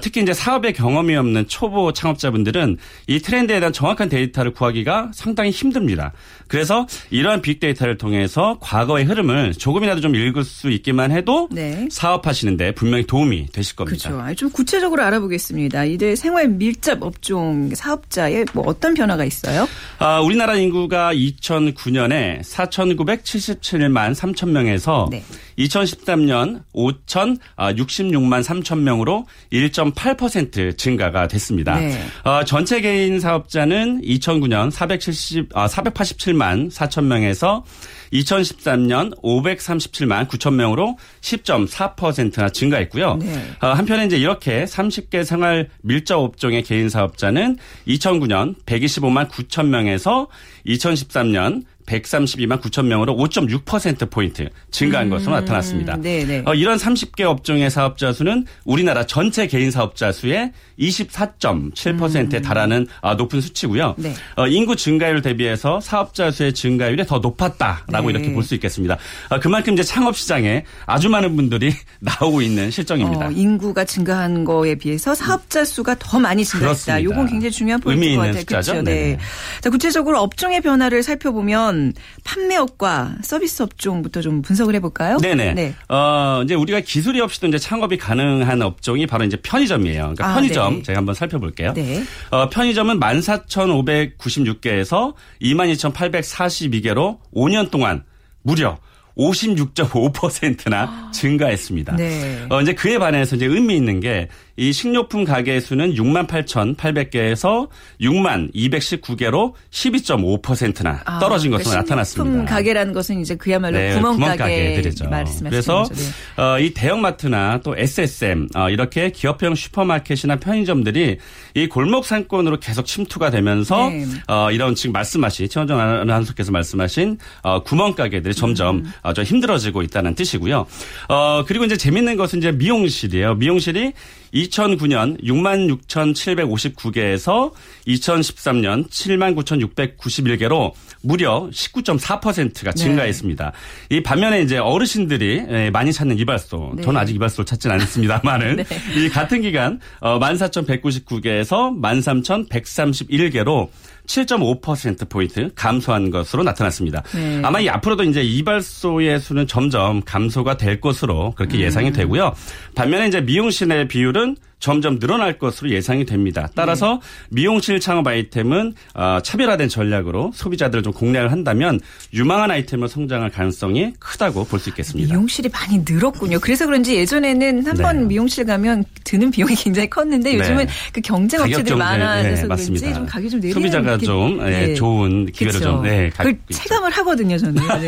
특히 0.00 0.22
이제 0.22 0.32
사업에 0.32 0.72
경험이 0.72 1.16
없는 1.16 1.48
초보 1.48 1.92
창업자분들은 1.92 2.78
이 3.06 3.20
트렌드에 3.20 3.60
대한 3.60 3.72
정확한 3.72 4.08
데이터를 4.08 4.52
구하기가 4.52 5.10
상당히 5.14 5.50
힘듭니다. 5.50 6.12
그래서 6.48 6.86
이러한 7.10 7.42
빅데이터를 7.42 7.98
통해서 7.98 8.58
과거의 8.60 9.04
흐름을 9.04 9.54
조금이라도 9.54 10.00
좀 10.00 10.14
읽을 10.14 10.44
수 10.44 10.70
있기만 10.70 11.10
해도 11.12 11.48
네. 11.50 11.88
사업하시는데 11.90 12.72
분명히 12.72 13.06
도움이 13.06 13.48
되실 13.52 13.76
겁니다. 13.76 14.10
그렇죠. 14.10 14.34
좀 14.34 14.50
구체적으로 14.50 15.02
알아보겠습니다. 15.02 15.84
이들 15.84 16.16
생활 16.16 16.48
밀접 16.48 17.02
업종 17.02 17.74
사업자에 17.74 18.44
뭐 18.54 18.64
어떤 18.66 18.94
변화가 18.94 19.24
있어요? 19.24 19.68
아, 19.98 20.20
우리나라 20.20 20.56
인구가 20.56 21.12
2009년에 21.12 22.40
4,977만 22.42 24.14
3천 24.14 24.48
명에서 24.50 25.08
네. 25.10 25.22
2013년 25.58 26.62
5,066만 26.72 28.42
3천 28.42 28.78
명으로 28.80 29.26
1.8% 29.70 30.76
증가가 30.76 31.26
됐습니다. 31.28 31.78
네. 31.78 32.00
어, 32.24 32.44
전체 32.44 32.80
개인 32.80 33.20
사업자는 33.20 34.02
2009년 34.02 34.70
470, 34.70 35.50
아, 35.54 35.66
487만 35.66 36.70
4천 36.70 37.04
명에서 37.04 37.64
2013년 38.12 39.20
537만 39.22 40.28
9천 40.28 40.54
명으로 40.54 40.96
10.4%나 41.20 42.48
증가했고요. 42.48 43.16
네. 43.16 43.50
어, 43.60 43.68
한편에 43.68 44.06
이제 44.06 44.16
이렇게 44.16 44.64
30개 44.64 45.24
생활 45.24 45.68
밀접 45.82 46.18
업종의 46.18 46.62
개인 46.62 46.88
사업자는 46.88 47.58
2009년 47.86 48.54
125만 48.64 49.28
9천 49.28 49.66
명에서 49.66 50.28
2013년 50.66 51.64
132만 51.88 52.60
9천 52.60 52.86
명으로 52.86 53.14
5.6%포인트 53.16 54.48
증가한 54.70 55.10
것으로 55.10 55.32
나타났습니다. 55.32 55.96
네네. 55.96 56.42
어, 56.46 56.54
이런 56.54 56.78
30개 56.78 57.22
업종의 57.22 57.70
사업자 57.70 58.12
수는 58.12 58.46
우리나라 58.64 59.06
전체 59.06 59.46
개인 59.46 59.70
사업자 59.70 60.12
수의 60.12 60.52
24.7%에 60.78 62.40
달하는 62.40 62.86
아, 63.00 63.14
높은 63.14 63.40
수치고요. 63.40 63.94
네. 63.98 64.14
어, 64.36 64.46
인구 64.46 64.76
증가율 64.76 65.22
대비해서 65.22 65.80
사업자 65.80 66.30
수의 66.30 66.52
증가율이 66.52 67.06
더 67.06 67.18
높았다라고 67.18 68.10
네. 68.10 68.18
이렇게 68.18 68.32
볼 68.32 68.48
수 68.48 68.54
있겠습니다. 68.54 68.96
어, 69.28 69.38
그만큼 69.40 69.74
이제 69.74 69.82
창업 69.82 70.16
시장에 70.16 70.64
아주 70.86 71.10
많은 71.10 71.36
분들이 71.36 71.74
나오고 72.00 72.40
있는 72.40 72.70
실정입니다. 72.70 73.26
어, 73.26 73.30
인구가 73.30 73.84
증가한 73.84 74.44
거에 74.44 74.74
비해서 74.74 75.14
사업자 75.14 75.64
수가 75.64 75.96
더 75.98 76.18
많이 76.18 76.44
증가했다. 76.44 77.02
요건 77.02 77.26
굉장히 77.26 77.50
중요한 77.50 77.80
포인트인 77.80 78.02
의미 78.10 78.16
것 78.16 78.24
있는 78.24 78.40
같아요. 78.40 78.62
숫자죠? 78.62 78.72
그렇죠. 78.72 78.90
네. 78.90 79.18
자, 79.60 79.68
구체적으로 79.70 80.20
업종의 80.20 80.62
변화를 80.62 81.02
살펴보면 81.02 81.92
판매업과 82.24 83.16
서비스 83.22 83.62
업종부터 83.62 84.20
좀 84.22 84.40
분석을 84.40 84.74
해볼까요? 84.76 85.18
네네. 85.18 85.54
네. 85.54 85.74
어, 85.88 86.40
이제 86.44 86.54
우리가 86.54 86.80
기술이 86.80 87.20
없이도 87.20 87.48
이제 87.48 87.58
창업이 87.58 87.98
가능한 87.98 88.62
업종이 88.62 89.06
바로 89.06 89.24
이제 89.24 89.36
편의점이에요. 89.42 90.00
그러니까 90.02 90.30
아, 90.30 90.34
편의점 90.34 90.67
네. 90.76 90.82
제가 90.82 90.98
한번 90.98 91.14
살펴볼게요. 91.14 91.74
네. 91.74 92.02
어, 92.30 92.48
편의점은 92.48 93.00
14,596개에서 93.00 95.14
22,842개로 95.42 97.18
5년 97.34 97.70
동안 97.70 98.04
무려 98.42 98.78
56.5%나 99.18 101.10
증가했습니다. 101.12 101.96
네. 101.96 102.46
어, 102.48 102.62
이제 102.62 102.74
그에 102.74 102.98
반해서 102.98 103.36
이제 103.36 103.46
의미 103.46 103.76
있는 103.76 104.00
게 104.00 104.28
이 104.58 104.72
식료품 104.72 105.24
가게 105.24 105.60
수는 105.60 105.94
6만 105.94 106.26
8,800개에서 106.26 107.68
6만 108.00 108.52
219개로 108.52 109.52
12.5%나 109.70 111.00
아, 111.04 111.20
떨어진 111.20 111.52
것으로 111.52 111.70
그러니까 111.70 111.82
나타났습니다. 111.82 112.32
식품 112.32 112.44
가게라는 112.44 112.92
것은 112.92 113.20
이제 113.20 113.36
그야말로 113.36 113.78
네, 113.78 113.94
구멍가게 113.94 114.36
구멍가게들이죠. 114.36 115.08
말씀하시는 115.08 115.50
그래서. 115.50 115.84
네. 115.94 116.42
어, 116.42 116.58
이 116.58 116.74
대형마트나 116.74 117.60
또 117.62 117.76
SSM 117.76 118.48
어, 118.56 118.68
이렇게 118.68 119.10
기업형 119.12 119.54
슈퍼마켓이나 119.54 120.36
편의점들이 120.36 121.18
이 121.54 121.66
골목 121.68 122.04
상권으로 122.04 122.58
계속 122.58 122.84
침투가 122.84 123.30
되면서 123.30 123.90
네. 123.90 124.06
어, 124.26 124.50
이런 124.50 124.74
지금 124.74 124.92
말씀하신 124.92 125.48
최원정 125.48 125.78
아나운서께서 125.78 126.50
말씀하신 126.50 127.18
어, 127.42 127.62
구멍가게들이 127.62 128.34
점점 128.34 128.78
음. 128.78 128.92
어, 129.02 129.12
좀 129.12 129.22
힘들어지고 129.24 129.82
있다는 129.82 130.16
뜻이고요. 130.16 130.66
어, 131.08 131.44
그리고 131.46 131.64
이제 131.64 131.76
재밌는 131.76 132.16
것은 132.16 132.40
이제 132.40 132.50
미용실이에요. 132.50 133.36
미용실이 133.36 133.92
2009년 134.34 135.22
66,759개에서 135.22 137.52
2013년 137.86 138.88
79,691개로 138.88 140.72
무려 141.02 141.48
19.4%가 141.52 142.72
네. 142.72 142.76
증가했습니다. 142.76 143.52
이 143.90 144.02
반면에 144.02 144.42
이제 144.42 144.58
어르신들이 144.58 145.44
예, 145.48 145.70
많이 145.70 145.92
찾는 145.92 146.18
이발소, 146.18 146.72
네. 146.76 146.82
저는 146.82 147.00
아직 147.00 147.14
이발소를 147.16 147.46
찾진 147.46 147.70
않습니다만은 147.70 148.56
네. 148.56 148.64
이 148.96 149.08
같은 149.08 149.42
기간 149.42 149.78
어, 150.00 150.18
14,199개에서 150.18 151.80
13,131개로 151.80 153.68
7.5%포인트 154.08 155.50
감소한 155.54 156.10
것으로 156.10 156.42
나타났습니다. 156.42 157.02
네. 157.14 157.40
아마 157.44 157.60
이 157.60 157.68
앞으로도 157.68 158.04
이제 158.04 158.22
이발소의 158.22 159.20
수는 159.20 159.46
점점 159.46 160.02
감소가 160.04 160.56
될 160.56 160.80
것으로 160.80 161.32
그렇게 161.36 161.58
음. 161.58 161.60
예상이 161.60 161.92
되고요. 161.92 162.34
반면에 162.74 163.06
이제 163.06 163.20
미용실의 163.20 163.86
비율은 163.88 164.36
점점 164.60 164.98
늘어날 164.98 165.38
것으로 165.38 165.70
예상이 165.70 166.04
됩니다. 166.04 166.48
따라서 166.54 167.00
네. 167.30 167.40
미용실 167.42 167.80
창업 167.80 168.06
아이템은 168.06 168.74
어, 168.94 169.18
차별화된 169.22 169.68
전략으로 169.68 170.32
소비자들을 170.34 170.82
좀 170.82 170.92
공략을 170.92 171.30
한다면 171.32 171.80
유망한 172.12 172.50
아이템으로 172.50 172.88
성장할 172.88 173.30
가능성이 173.30 173.92
크다고 173.98 174.44
볼 174.44 174.58
수 174.58 174.68
있겠습니다. 174.70 175.12
미용실이 175.14 175.48
많이 175.50 175.84
늘었군요. 175.88 176.40
그래서 176.40 176.66
그런지 176.66 176.96
예전에는 176.96 177.64
한번 177.64 177.98
네. 178.00 178.04
미용실 178.06 178.44
가면 178.44 178.84
드는 179.04 179.30
비용이 179.30 179.54
굉장히 179.56 179.88
컸는데 179.88 180.36
요즘은 180.36 180.66
네. 180.66 180.72
그 180.92 181.00
경쟁 181.00 181.40
업체들이 181.40 181.64
좀, 181.68 181.78
네, 181.78 181.84
많아져서 181.84 182.28
네, 182.28 182.42
그런지 182.42 182.46
맞습니다. 182.48 182.94
좀 182.94 183.06
가격이 183.06 183.30
좀 183.30 183.40
내리는 183.40 183.54
소비자가 183.54 183.98
좀, 183.98 184.40
예, 184.48 184.74
좋은 184.74 185.26
기회를 185.26 185.52
그쵸. 185.60 185.64
좀, 185.72 185.82
네, 185.82 186.06
있죠. 186.08 186.38
체감을 186.50 186.90
하거든요, 186.90 187.38
저는. 187.38 187.54
네. 187.80 187.86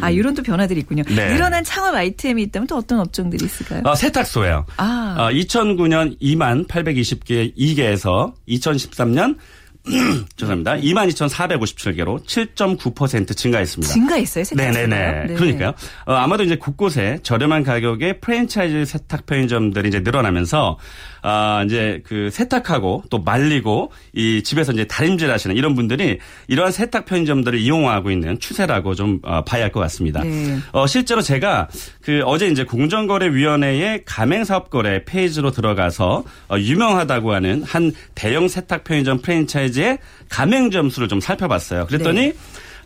아, 0.00 0.10
이런 0.10 0.34
또 0.34 0.42
변화들이 0.42 0.80
있군요. 0.80 1.02
네. 1.08 1.34
늘어난 1.34 1.64
창업 1.64 1.94
아이템이 1.94 2.42
있다면 2.44 2.68
또 2.68 2.76
어떤 2.76 3.00
업종들이 3.00 3.44
있을까요? 3.44 3.82
어, 3.84 3.94
세탁소예요. 3.96 4.66
아. 4.76 5.16
어, 5.18 5.30
2009년 5.30 6.03
2만 6.20 6.66
820개 6.68 7.56
2개에서 7.56 8.32
2013년 8.48 9.36
죄송합니다. 10.36 10.76
22,457개로 10.76 12.24
7.9% 12.24 13.36
증가했습니다. 13.36 13.92
증가했어요, 13.92 14.44
세탁소가요? 14.44 14.86
네네네. 14.86 15.26
네. 15.26 15.34
그러니까요. 15.34 15.74
어, 16.06 16.14
아마도 16.14 16.42
이제 16.42 16.56
곳곳에 16.56 17.18
저렴한 17.22 17.64
가격의 17.64 18.20
프랜차이즈 18.20 18.84
세탁 18.86 19.26
편의점들이 19.26 19.88
이제 19.88 20.00
늘어나면서 20.00 20.78
아, 21.26 21.62
이제 21.64 22.02
그 22.06 22.28
세탁하고 22.30 23.04
또 23.08 23.18
말리고 23.18 23.92
이 24.12 24.42
집에서 24.42 24.72
이제 24.72 24.84
다림질 24.84 25.30
하시는 25.30 25.56
이런 25.56 25.74
분들이 25.74 26.18
이러한 26.48 26.70
세탁 26.72 27.06
편의점들을 27.06 27.58
이용하고 27.58 28.10
있는 28.10 28.38
추세라고 28.38 28.94
좀 28.94 29.20
어, 29.22 29.42
봐야 29.44 29.64
할 29.64 29.74
것 29.74 29.80
같습니다. 29.80 30.22
네. 30.22 30.58
어, 30.72 30.86
실제로 30.86 31.20
제가 31.20 31.68
그 32.02 32.20
어제 32.26 32.46
이제 32.46 32.64
공정거래위원회의 32.64 34.02
가맹사업거래 34.04 35.04
페이지로 35.04 35.50
들어가서 35.50 36.24
어, 36.48 36.56
유명하다고 36.58 37.32
하는 37.32 37.62
한 37.64 37.92
대형 38.14 38.46
세탁 38.48 38.84
편의점 38.84 39.18
프랜차이즈 39.22 39.73
의 39.78 39.98
가맹점 40.28 40.90
수를 40.90 41.08
좀 41.08 41.20
살펴봤어요. 41.20 41.86
그랬더니 41.86 42.20
네. 42.20 42.32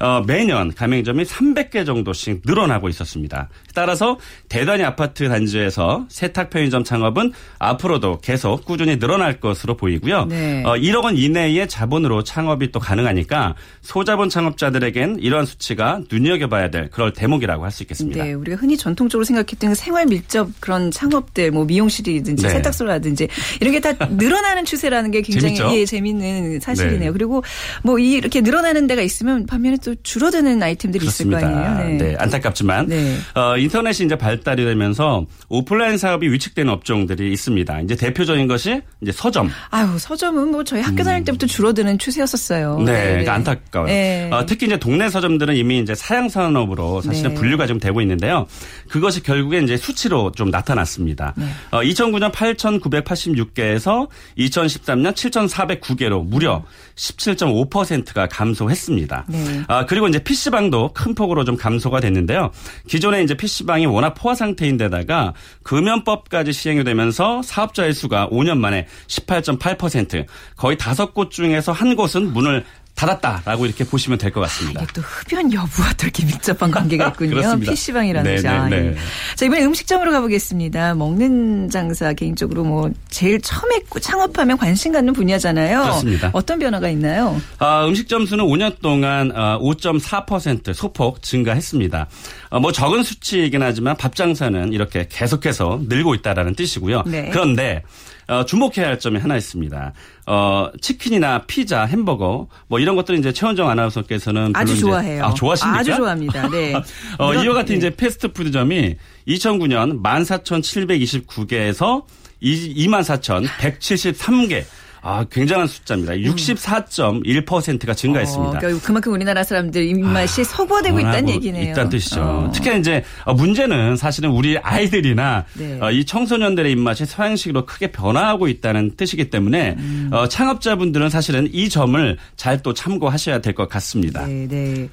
어, 0.00 0.22
매년 0.26 0.72
가맹점이 0.74 1.24
300개 1.24 1.84
정도씩 1.86 2.42
늘어나고 2.44 2.88
있었습니다. 2.88 3.48
따라서 3.74 4.18
대단히 4.48 4.84
아파트 4.84 5.28
단지에서 5.28 6.06
세탁 6.08 6.50
편의점 6.50 6.84
창업은 6.84 7.32
앞으로도 7.58 8.18
계속 8.20 8.64
꾸준히 8.64 8.98
늘어날 8.98 9.40
것으로 9.40 9.76
보이고요. 9.76 10.26
네. 10.26 10.62
어, 10.64 10.74
1억 10.74 11.04
원 11.04 11.16
이내의 11.16 11.68
자본으로 11.68 12.22
창업이 12.24 12.70
또 12.72 12.78
가능하니까 12.80 13.54
소자본 13.82 14.28
창업자들에겐 14.28 15.18
이러한 15.20 15.46
수치가 15.46 16.00
눈여겨봐야 16.10 16.70
될 16.70 16.90
그럴 16.90 17.12
대목이라고 17.12 17.64
할 17.64 17.70
수 17.70 17.82
있겠습니다. 17.82 18.24
네, 18.24 18.32
우리가 18.32 18.56
흔히 18.56 18.76
전통적으로 18.76 19.24
생각했던 19.24 19.74
생활 19.74 20.06
밀접 20.06 20.48
그런 20.60 20.90
창업들, 20.90 21.50
뭐 21.50 21.64
미용실이든지 21.66 22.42
네. 22.44 22.48
세탁소라든지 22.48 23.28
이런 23.60 23.72
게 23.72 23.78
다 23.80 23.92
늘어나는 24.10 24.64
추세라는 24.64 25.10
게 25.10 25.20
굉장히 25.22 25.54
재밌죠? 25.56 25.76
예, 25.78 25.84
재밌는 25.84 26.60
사실이네요. 26.60 26.98
네. 26.98 27.10
그리고 27.12 27.42
뭐 27.84 27.98
이- 27.98 28.12
이렇게 28.12 28.40
늘어나는 28.40 28.86
데가 28.86 29.02
있으면 29.02 29.46
반면에 29.46 29.76
또 29.84 29.87
줄어드는 30.02 30.62
아이템들이 30.62 31.06
있을 31.06 31.26
거 31.30 31.36
그렇습니다. 31.36 31.78
아니에요. 31.78 31.98
네. 31.98 32.16
안타깝지만 32.18 32.86
네. 32.88 33.16
어, 33.34 33.56
인터넷이 33.56 34.06
이제 34.06 34.16
발달이 34.16 34.64
되면서 34.64 35.26
오프라인 35.48 35.98
사업이 35.98 36.30
위축되는 36.30 36.72
업종들이 36.72 37.32
있습니다. 37.32 37.80
이제 37.80 37.96
대표적인 37.96 38.46
것이 38.48 38.80
이제 39.00 39.12
서점. 39.12 39.50
아유 39.70 39.98
서점은 39.98 40.50
뭐 40.50 40.64
저희 40.64 40.80
학교 40.82 41.02
다닐 41.02 41.24
때부터 41.24 41.46
줄어드는 41.46 41.98
추세였었어요. 41.98 42.76
음. 42.80 42.84
네, 42.84 43.08
그러니까 43.08 43.34
안타까워요. 43.34 43.86
네. 43.88 44.30
어, 44.32 44.46
특히 44.46 44.66
이제 44.66 44.78
동네 44.78 45.08
서점들은 45.08 45.56
이미 45.56 45.78
이제 45.80 45.94
사양 45.94 46.28
산업으로 46.28 47.00
사실은 47.00 47.30
네. 47.30 47.36
분류가 47.40 47.66
좀 47.66 47.78
되고 47.78 48.00
있는데요. 48.00 48.46
그것이 48.88 49.22
결국에 49.22 49.58
이제 49.60 49.76
수치로 49.76 50.32
좀 50.32 50.50
나타났습니다. 50.50 51.34
네. 51.36 51.46
어, 51.70 51.80
2009년 51.80 52.32
8,986개에서 52.32 54.08
2013년 54.38 55.12
7,409개로 55.14 56.24
무려 56.24 56.62
17.5%가 56.96 58.26
감소했습니다. 58.28 59.24
네. 59.28 59.62
아, 59.68 59.77
그리고 59.86 60.08
이제 60.08 60.18
PC방도 60.18 60.92
큰 60.92 61.14
폭으로 61.14 61.44
좀 61.44 61.56
감소가 61.56 62.00
됐는데요. 62.00 62.50
기존에 62.86 63.22
이제 63.22 63.34
PC방이 63.34 63.86
워낙 63.86 64.14
포화 64.14 64.34
상태인데다가 64.34 65.34
금연법까지 65.62 66.52
시행이 66.52 66.84
되면서 66.84 67.42
사업자의 67.42 67.92
수가 67.92 68.28
5년 68.30 68.58
만에 68.58 68.86
18.8% 69.06 70.26
거의 70.56 70.78
다섯 70.78 71.14
곳 71.14 71.30
중에서 71.30 71.72
한 71.72 71.96
곳은 71.96 72.32
문을 72.32 72.64
닫았다라고 72.98 73.64
이렇게 73.66 73.84
보시면 73.84 74.18
될 74.18 74.32
것 74.32 74.40
같습니다. 74.40 74.82
이게 74.82 74.92
또 74.92 75.00
흡연 75.02 75.52
여부와 75.52 75.92
또 75.96 76.04
이렇게 76.06 76.24
밀접한 76.26 76.70
관계가 76.70 77.08
있군요. 77.14 77.30
그렇습니다. 77.36 77.70
PC방이라는 77.72 78.28
네, 78.30 78.36
것이. 78.36 78.42
네, 78.46 78.50
아, 78.52 78.68
네. 78.68 78.76
예. 78.88 78.94
자, 79.36 79.46
이번에 79.46 79.64
음식점으로 79.64 80.10
가보겠습니다. 80.12 80.94
먹는 80.94 81.70
장사 81.70 82.12
개인적으로 82.12 82.64
뭐 82.64 82.90
제일 83.08 83.40
처음에 83.40 83.80
창업하면 84.00 84.58
관심 84.58 84.92
갖는 84.92 85.12
분야잖아요. 85.12 85.80
그렇습니다. 85.82 86.30
어떤 86.32 86.58
변화가 86.58 86.88
있나요? 86.90 87.40
아, 87.58 87.86
음식점 87.86 88.26
수는 88.26 88.44
5년 88.44 88.80
동안 88.82 89.32
5.4% 89.32 90.74
소폭 90.74 91.22
증가했습니다. 91.22 92.08
어, 92.50 92.60
뭐 92.60 92.72
적은 92.72 93.02
수치이긴 93.02 93.62
하지만 93.62 93.96
밥 93.96 94.14
장사는 94.14 94.72
이렇게 94.72 95.06
계속해서 95.10 95.80
늘고 95.88 96.14
있다라는 96.16 96.54
뜻이고요. 96.54 97.04
네. 97.06 97.30
그런데 97.32 97.82
어, 98.28 98.44
주목해야 98.44 98.86
할 98.88 98.98
점이 98.98 99.18
하나 99.18 99.36
있습니다. 99.36 99.92
어, 100.26 100.68
치킨이나 100.80 101.44
피자, 101.46 101.84
햄버거 101.86 102.46
뭐 102.68 102.78
이런 102.78 102.94
것들은 102.94 103.18
이제 103.20 103.32
최원정 103.32 103.68
아나운서께서는 103.70 104.52
아주 104.54 104.78
좋아해요. 104.78 105.24
아, 105.24 105.34
좋아하십니까? 105.34 105.78
아 105.78 105.82
주 105.82 105.96
좋아합니다. 105.96 106.48
네. 106.50 106.74
어, 107.18 107.32
이런- 107.32 107.44
이와 107.44 107.54
같은 107.54 107.74
네. 107.74 107.78
이제 107.78 107.90
패스트푸드점이 107.96 108.96
2009년 109.26 110.02
14,729개에서 110.02 112.04
24,173개. 112.42 114.64
아, 115.02 115.24
굉장한 115.30 115.66
숫자입니다. 115.66 116.14
64.1%가 116.14 117.94
증가했습니다. 117.94 118.56
어, 118.56 118.60
그러니까 118.60 118.86
그만큼 118.86 119.12
우리나라 119.12 119.44
사람들 119.44 119.82
입맛이 119.84 120.44
서구화되고 120.44 120.98
있다는 120.98 121.14
원하고 121.24 121.32
얘기네요. 121.32 121.70
있다는 121.72 121.90
뜻이죠. 121.90 122.20
어. 122.22 122.50
특히 122.54 122.78
이제 122.78 123.04
어, 123.24 123.34
문제는 123.34 123.96
사실은 123.96 124.30
우리 124.30 124.58
아이들이나 124.58 125.44
네. 125.54 125.78
어, 125.80 125.90
이 125.90 126.04
청소년들의 126.04 126.70
입맛이 126.72 127.06
서양식으로 127.06 127.66
크게 127.66 127.92
변화하고 127.92 128.48
있다는 128.48 128.96
뜻이기 128.96 129.30
때문에 129.30 129.76
음. 129.78 130.10
어, 130.12 130.28
창업자분들은 130.28 131.10
사실은 131.10 131.48
이 131.52 131.68
점을 131.68 132.16
잘 132.36 132.58
또 132.60 132.74
참고하셔야 132.74 133.40
될 133.40 133.54
것 133.54 133.68
같습니다. 133.68 134.26
네, 134.26 134.46
네. 134.48 134.88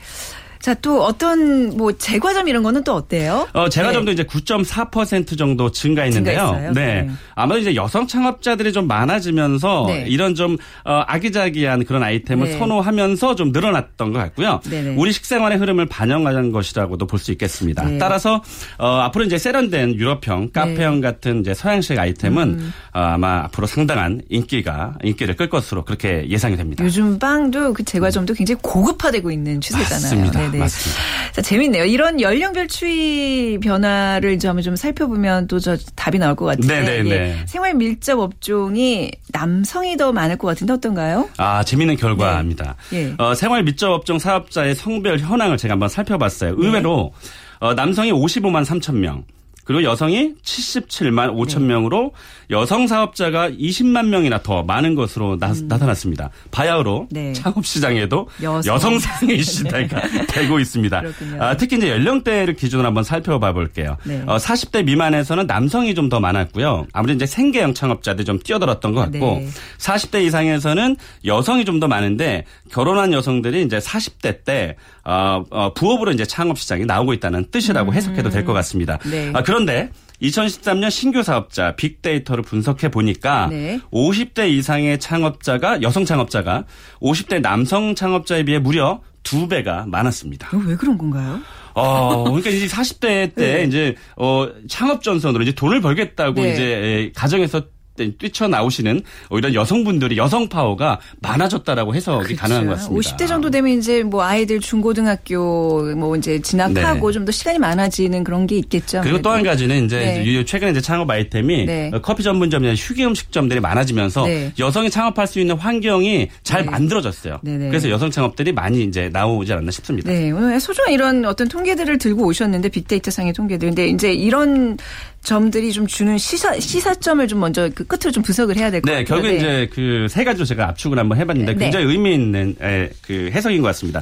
자, 0.65 0.73
또 0.73 1.03
어떤 1.03 1.77
뭐 1.77 1.91
제과점 1.91 2.47
이런 2.47 2.63
거는 2.63 2.83
또 2.83 2.95
어때요? 2.95 3.47
어, 3.53 3.69
제가 3.69 3.91
네. 3.91 4.11
이제 4.13 4.23
9.4% 4.23 5.37
정도 5.37 5.69
증가했는데요. 5.69 6.39
증가했어요? 6.39 6.71
네. 6.73 7.03
네. 7.03 7.09
아마도 7.35 7.59
이제 7.59 7.75
여성 7.75 8.07
창업자들이 8.07 8.73
좀 8.73 8.87
많아지면서 8.87 9.85
네. 9.89 10.05
이런 10.07 10.33
좀 10.33 10.57
어, 10.83 11.03
아기자기한 11.05 11.85
그런 11.85 12.01
아이템을 12.01 12.47
네. 12.47 12.57
선호하면서 12.57 13.35
좀 13.35 13.51
늘어났던 13.51 14.11
것 14.11 14.17
같고요. 14.17 14.59
네네. 14.67 14.95
우리 14.95 15.11
식생활의 15.11 15.59
흐름을 15.59 15.85
반영한 15.85 16.51
것이라고도 16.51 17.05
볼 17.05 17.19
수 17.19 17.31
있겠습니다. 17.31 17.85
네. 17.85 17.99
따라서 17.99 18.41
어, 18.79 18.87
앞으로 18.87 19.25
이제 19.25 19.37
세련된 19.37 19.93
유럽형, 19.93 20.49
카페형 20.51 20.99
같은 20.99 21.41
이제 21.41 21.53
서양식 21.53 21.99
아이템은 21.99 22.43
음. 22.59 22.73
어, 22.91 22.99
아마 23.01 23.43
앞으로 23.43 23.67
상당한 23.67 24.19
인기가 24.29 24.95
인기를 25.03 25.35
끌 25.35 25.47
것으로 25.47 25.85
그렇게 25.85 26.27
예상이 26.27 26.57
됩니다. 26.57 26.83
요즘 26.83 27.19
빵도 27.19 27.73
그 27.73 27.83
제과점도 27.83 28.33
굉장히 28.33 28.59
고급화되고 28.63 29.29
있는 29.29 29.61
추세잖아요. 29.61 30.01
맞습니다. 30.01 30.54
네. 30.55 30.59
맞습니다. 30.59 31.01
자, 31.33 31.41
재밌네요. 31.41 31.85
이런 31.85 32.19
연령별 32.21 32.67
추이 32.67 33.57
변화를 33.59 34.33
이제 34.33 34.47
한번 34.47 34.63
좀 34.63 34.75
살펴보면 34.75 35.47
또 35.47 35.59
저 35.59 35.75
답이 35.95 36.19
나올 36.19 36.35
것 36.35 36.45
같은데. 36.45 36.81
네네네. 36.81 37.09
예. 37.09 37.45
생활 37.47 37.73
밀접 37.73 38.19
업종이 38.19 39.11
남성이 39.31 39.97
더 39.97 40.11
많을 40.11 40.37
것 40.37 40.47
같은데 40.47 40.73
어떤가요? 40.73 41.29
아, 41.37 41.63
재밌는 41.63 41.95
결과입니다. 41.97 42.75
예. 42.93 43.13
어, 43.17 43.33
생활 43.33 43.63
밀접 43.63 43.91
업종 43.91 44.19
사업자의 44.19 44.75
성별 44.75 45.17
현황을 45.19 45.57
제가 45.57 45.73
한번 45.73 45.89
살펴봤어요. 45.89 46.55
네. 46.55 46.65
의외로 46.65 47.13
어, 47.59 47.73
남성이 47.73 48.11
55만 48.11 48.63
3천 48.65 48.95
명, 48.95 49.23
그리고 49.65 49.83
여성이 49.83 50.35
77만 50.43 51.33
5천 51.35 51.59
네. 51.61 51.65
명으로 51.67 52.13
여성 52.51 52.87
사업자가 52.87 53.49
20만 53.49 54.07
명이나 54.07 54.41
더 54.43 54.63
많은 54.63 54.95
것으로 54.95 55.37
나, 55.39 55.53
타났습니다 55.67 56.29
바야흐로 56.51 57.01
음. 57.01 57.07
네. 57.09 57.33
창업 57.33 57.65
시장에도 57.65 58.27
여성. 58.43 58.99
상위 58.99 59.41
시대가 59.43 60.01
되고 60.29 60.59
있습니다. 60.59 61.01
아, 61.39 61.57
특히 61.57 61.77
이제 61.77 61.89
연령대를 61.89 62.53
기준으로 62.55 62.85
한번 62.87 63.03
살펴봐 63.03 63.51
볼게요. 63.53 63.97
네. 64.03 64.23
어, 64.27 64.37
40대 64.37 64.85
미만에서는 64.85 65.45
남성이 65.47 65.93
좀 65.93 66.05
더 66.05 66.19
많았고요. 66.19 66.85
아무래도 66.93 67.15
이제 67.17 67.25
생계형 67.25 67.73
창업자들이 67.73 68.25
좀 68.25 68.37
뛰어들었던 68.37 68.93
것 68.93 69.01
같고 69.01 69.39
네. 69.39 69.47
40대 69.79 70.23
이상에서는 70.23 70.95
여성이 71.25 71.65
좀 71.65 71.79
더 71.79 71.87
많은데 71.89 72.45
결혼한 72.71 73.11
여성들이 73.11 73.63
이제 73.63 73.79
40대 73.79 74.43
때 74.45 74.75
어, 75.03 75.43
어, 75.49 75.73
부업으로 75.73 76.11
이제 76.11 76.25
창업 76.25 76.57
시장에 76.59 76.85
나오고 76.85 77.13
있다는 77.13 77.45
뜻이라고 77.51 77.93
해석해도 77.93 78.29
될 78.29 78.45
것 78.45 78.53
같습니다. 78.53 78.97
네. 79.09 79.31
아, 79.33 79.41
그런데 79.55 79.89
2013년 80.21 80.91
신규 80.91 81.23
사업자 81.23 81.75
빅데이터를 81.77 82.43
분석해 82.43 82.89
보니까 82.89 83.47
네. 83.47 83.79
50대 83.91 84.49
이상의 84.49 84.99
창업자가 84.99 85.81
여성 85.81 86.03
창업자가 86.03 86.65
50대 86.99 87.39
남성 87.39 87.95
창업자에 87.95 88.43
비해 88.43 88.59
무려 88.59 89.01
두 89.23 89.47
배가 89.47 89.85
많았습니다. 89.87 90.49
이거 90.53 90.61
왜 90.67 90.75
그런 90.75 90.97
건가요? 90.97 91.39
어, 91.73 92.23
그러니까 92.25 92.49
이제 92.49 92.67
40대 92.67 93.35
때 93.35 93.35
네. 93.35 93.63
이제 93.63 93.95
어 94.17 94.49
창업 94.67 95.01
전선으로 95.01 95.43
이제 95.43 95.53
돈을 95.53 95.79
벌겠다고 95.79 96.41
네. 96.41 96.53
이제 96.53 97.11
가정에서 97.15 97.63
뛰쳐나오시는 97.95 99.01
이런 99.31 99.53
여성분들이 99.53 100.17
여성 100.17 100.49
파워가 100.49 100.99
많아졌다라고 101.21 101.95
해석이 101.95 102.35
가능한 102.35 102.65
것 102.67 102.71
같습니다. 102.75 103.09
50대 103.15 103.27
정도 103.27 103.49
되면 103.49 103.77
이제 103.77 104.03
뭐 104.03 104.23
아이들 104.23 104.59
중고등학교 104.59 105.95
뭐 105.95 106.15
이제 106.15 106.39
진학하고 106.41 107.07
네. 107.09 107.13
좀더 107.13 107.31
시간이 107.31 107.59
많아지는 107.59 108.23
그런 108.23 108.47
게 108.47 108.57
있겠죠. 108.57 109.01
그리고 109.01 109.21
또 109.21 109.29
한. 109.31 109.45
가지는 109.45 109.85
이제 109.85 109.99
네. 109.99 110.25
유- 110.25 110.43
최근에 110.43 110.71
이제 110.71 110.81
창업 110.81 111.07
아이템이 111.09 111.65
네. 111.65 111.91
어, 111.93 112.01
커피 112.01 112.23
전문점이나 112.23 112.73
휴게 112.73 113.05
음식점들이 113.05 113.59
많아지면서 113.59 114.25
네. 114.25 114.51
여성이 114.57 114.89
창업할 114.89 115.27
수 115.27 115.39
있는 115.39 115.55
환경이 115.55 116.29
잘 116.41 116.65
네. 116.65 116.71
만들어졌어요. 116.71 117.39
네네. 117.43 117.67
그래서 117.69 117.89
여성 117.91 118.09
창업들이 118.09 118.51
많이 118.51 118.83
이제 118.83 119.09
나오지 119.13 119.53
않나 119.53 119.69
싶습니다. 119.69 120.09
네, 120.11 120.31
오늘 120.31 120.59
소중한 120.59 120.91
이런 120.93 121.25
어떤 121.25 121.47
통계들을 121.47 121.97
들고 121.99 122.25
오셨는데 122.25 122.69
빅데이터 122.69 123.11
상의 123.11 123.33
통계들. 123.33 123.69
근데 123.69 123.87
이제 123.87 124.11
이런 124.13 124.77
점들이 125.25 125.73
좀 125.73 125.85
주는 125.87 126.17
시사 126.17 126.57
시사점을 126.59 127.27
좀 127.27 127.39
먼저 127.41 127.69
그 127.75 127.83
끝으로 127.85 128.11
좀 128.11 128.23
분석을 128.23 128.55
해야 128.55 128.71
될것 128.71 128.85
네, 128.89 129.03
같아요. 129.03 129.21
결국 129.21 129.35
이제 129.37 129.67
그 129.73 130.07
세 130.09 130.23
가지로 130.23 130.45
제가 130.45 130.69
압축을 130.69 130.97
한번 130.97 131.17
해봤는데 131.17 131.53
네. 131.53 131.59
굉장히 131.59 131.85
의미 131.87 132.13
있는 132.13 132.55
에, 132.61 132.89
그 133.01 133.29
해석인 133.33 133.61
것 133.61 133.67
같습니다. 133.69 134.01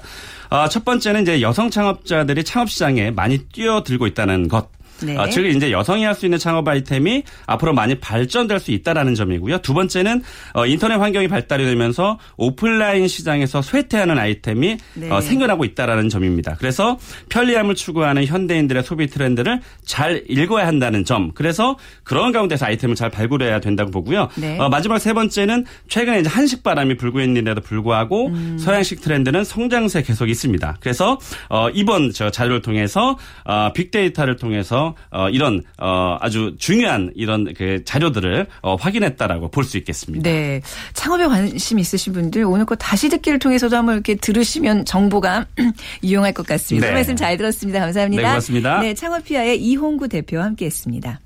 아, 0.49 0.69
첫 0.69 0.85
번째는 0.85 1.23
이제 1.23 1.41
여성 1.41 1.69
창업자들이 1.71 2.43
창업 2.43 2.69
시장에 2.69 3.09
많이 3.09 3.39
뛰어들고 3.39 4.05
있다는 4.07 4.47
것. 4.49 4.69
네. 5.01 5.17
아, 5.17 5.27
즉 5.29 5.45
이제 5.45 5.71
여성이 5.71 6.03
할 6.05 6.13
수 6.13 6.25
있는 6.25 6.37
창업 6.37 6.67
아이템이 6.67 7.23
앞으로 7.47 7.73
많이 7.73 7.95
발전될 7.95 8.59
수 8.59 8.71
있다라는 8.71 9.15
점이고요. 9.15 9.57
두 9.59 9.73
번째는 9.73 10.21
어, 10.53 10.65
인터넷 10.65 10.95
환경이 10.95 11.27
발달이 11.27 11.65
되면서 11.65 12.19
오프라인 12.37 13.07
시장에서 13.07 13.61
쇠퇴하는 13.61 14.17
아이템이 14.17 14.77
네. 14.93 15.09
어, 15.09 15.21
생겨나고 15.21 15.65
있다라는 15.65 16.09
점입니다. 16.09 16.55
그래서 16.59 16.97
편리함을 17.29 17.75
추구하는 17.75 18.25
현대인들의 18.25 18.83
소비 18.83 19.07
트렌드를 19.07 19.61
잘 19.85 20.23
읽어야 20.29 20.67
한다는 20.67 21.03
점. 21.03 21.31
그래서 21.33 21.77
그런 22.03 22.31
가운데서 22.31 22.65
아이템을 22.67 22.95
잘 22.95 23.09
발굴해야 23.09 23.59
된다고 23.59 23.89
보고요. 23.91 24.29
네. 24.35 24.59
어, 24.59 24.69
마지막 24.69 24.99
세 24.99 25.13
번째는 25.13 25.65
최근에 25.89 26.19
이제 26.19 26.29
한식 26.29 26.63
바람이 26.63 26.97
불고 26.97 27.21
있는데도 27.21 27.61
불구하고 27.61 28.27
음. 28.27 28.57
서양식 28.59 29.01
트렌드는 29.01 29.43
성장세 29.43 30.03
계속 30.03 30.29
있습니다. 30.29 30.77
그래서 30.79 31.17
어, 31.49 31.69
이번 31.73 32.11
저 32.11 32.29
자료를 32.29 32.61
통해서 32.61 33.17
어, 33.45 33.71
빅데이터를 33.73 34.35
통해서 34.35 34.82
어, 35.11 35.29
이런 35.29 35.63
어, 35.79 36.17
아주 36.19 36.55
중요한 36.59 37.11
이런 37.15 37.53
그 37.53 37.83
자료들을 37.85 38.47
어, 38.61 38.75
확인했다라고 38.75 39.49
볼 39.49 39.63
수 39.63 39.77
있겠습니다. 39.77 40.29
네. 40.29 40.61
창업에 40.93 41.25
관심 41.25 41.79
있으신 41.79 42.11
분들 42.13 42.43
오늘 42.43 42.65
거 42.65 42.75
다시 42.75 43.07
듣기를 43.09 43.39
통해서도 43.39 43.77
한번 43.77 43.95
이렇게 43.95 44.15
들으시면 44.15 44.83
정보가 44.85 45.45
유용할 46.03 46.33
것 46.33 46.45
같습니다. 46.45 46.87
네. 46.87 46.93
말씀 46.93 47.15
잘 47.15 47.37
들었습니다. 47.37 47.79
감사합니다. 47.79 48.21
네, 48.21 48.27
고맙습니다. 48.27 48.79
네, 48.81 48.93
창업피아의 48.93 49.61
이홍구 49.63 50.09
대표와 50.09 50.43
함께 50.43 50.65
했습니다. 50.65 51.19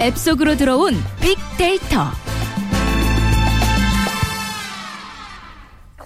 앱 0.00 0.16
속으로 0.16 0.56
들어온 0.56 0.94
빅데이터. 1.20 2.25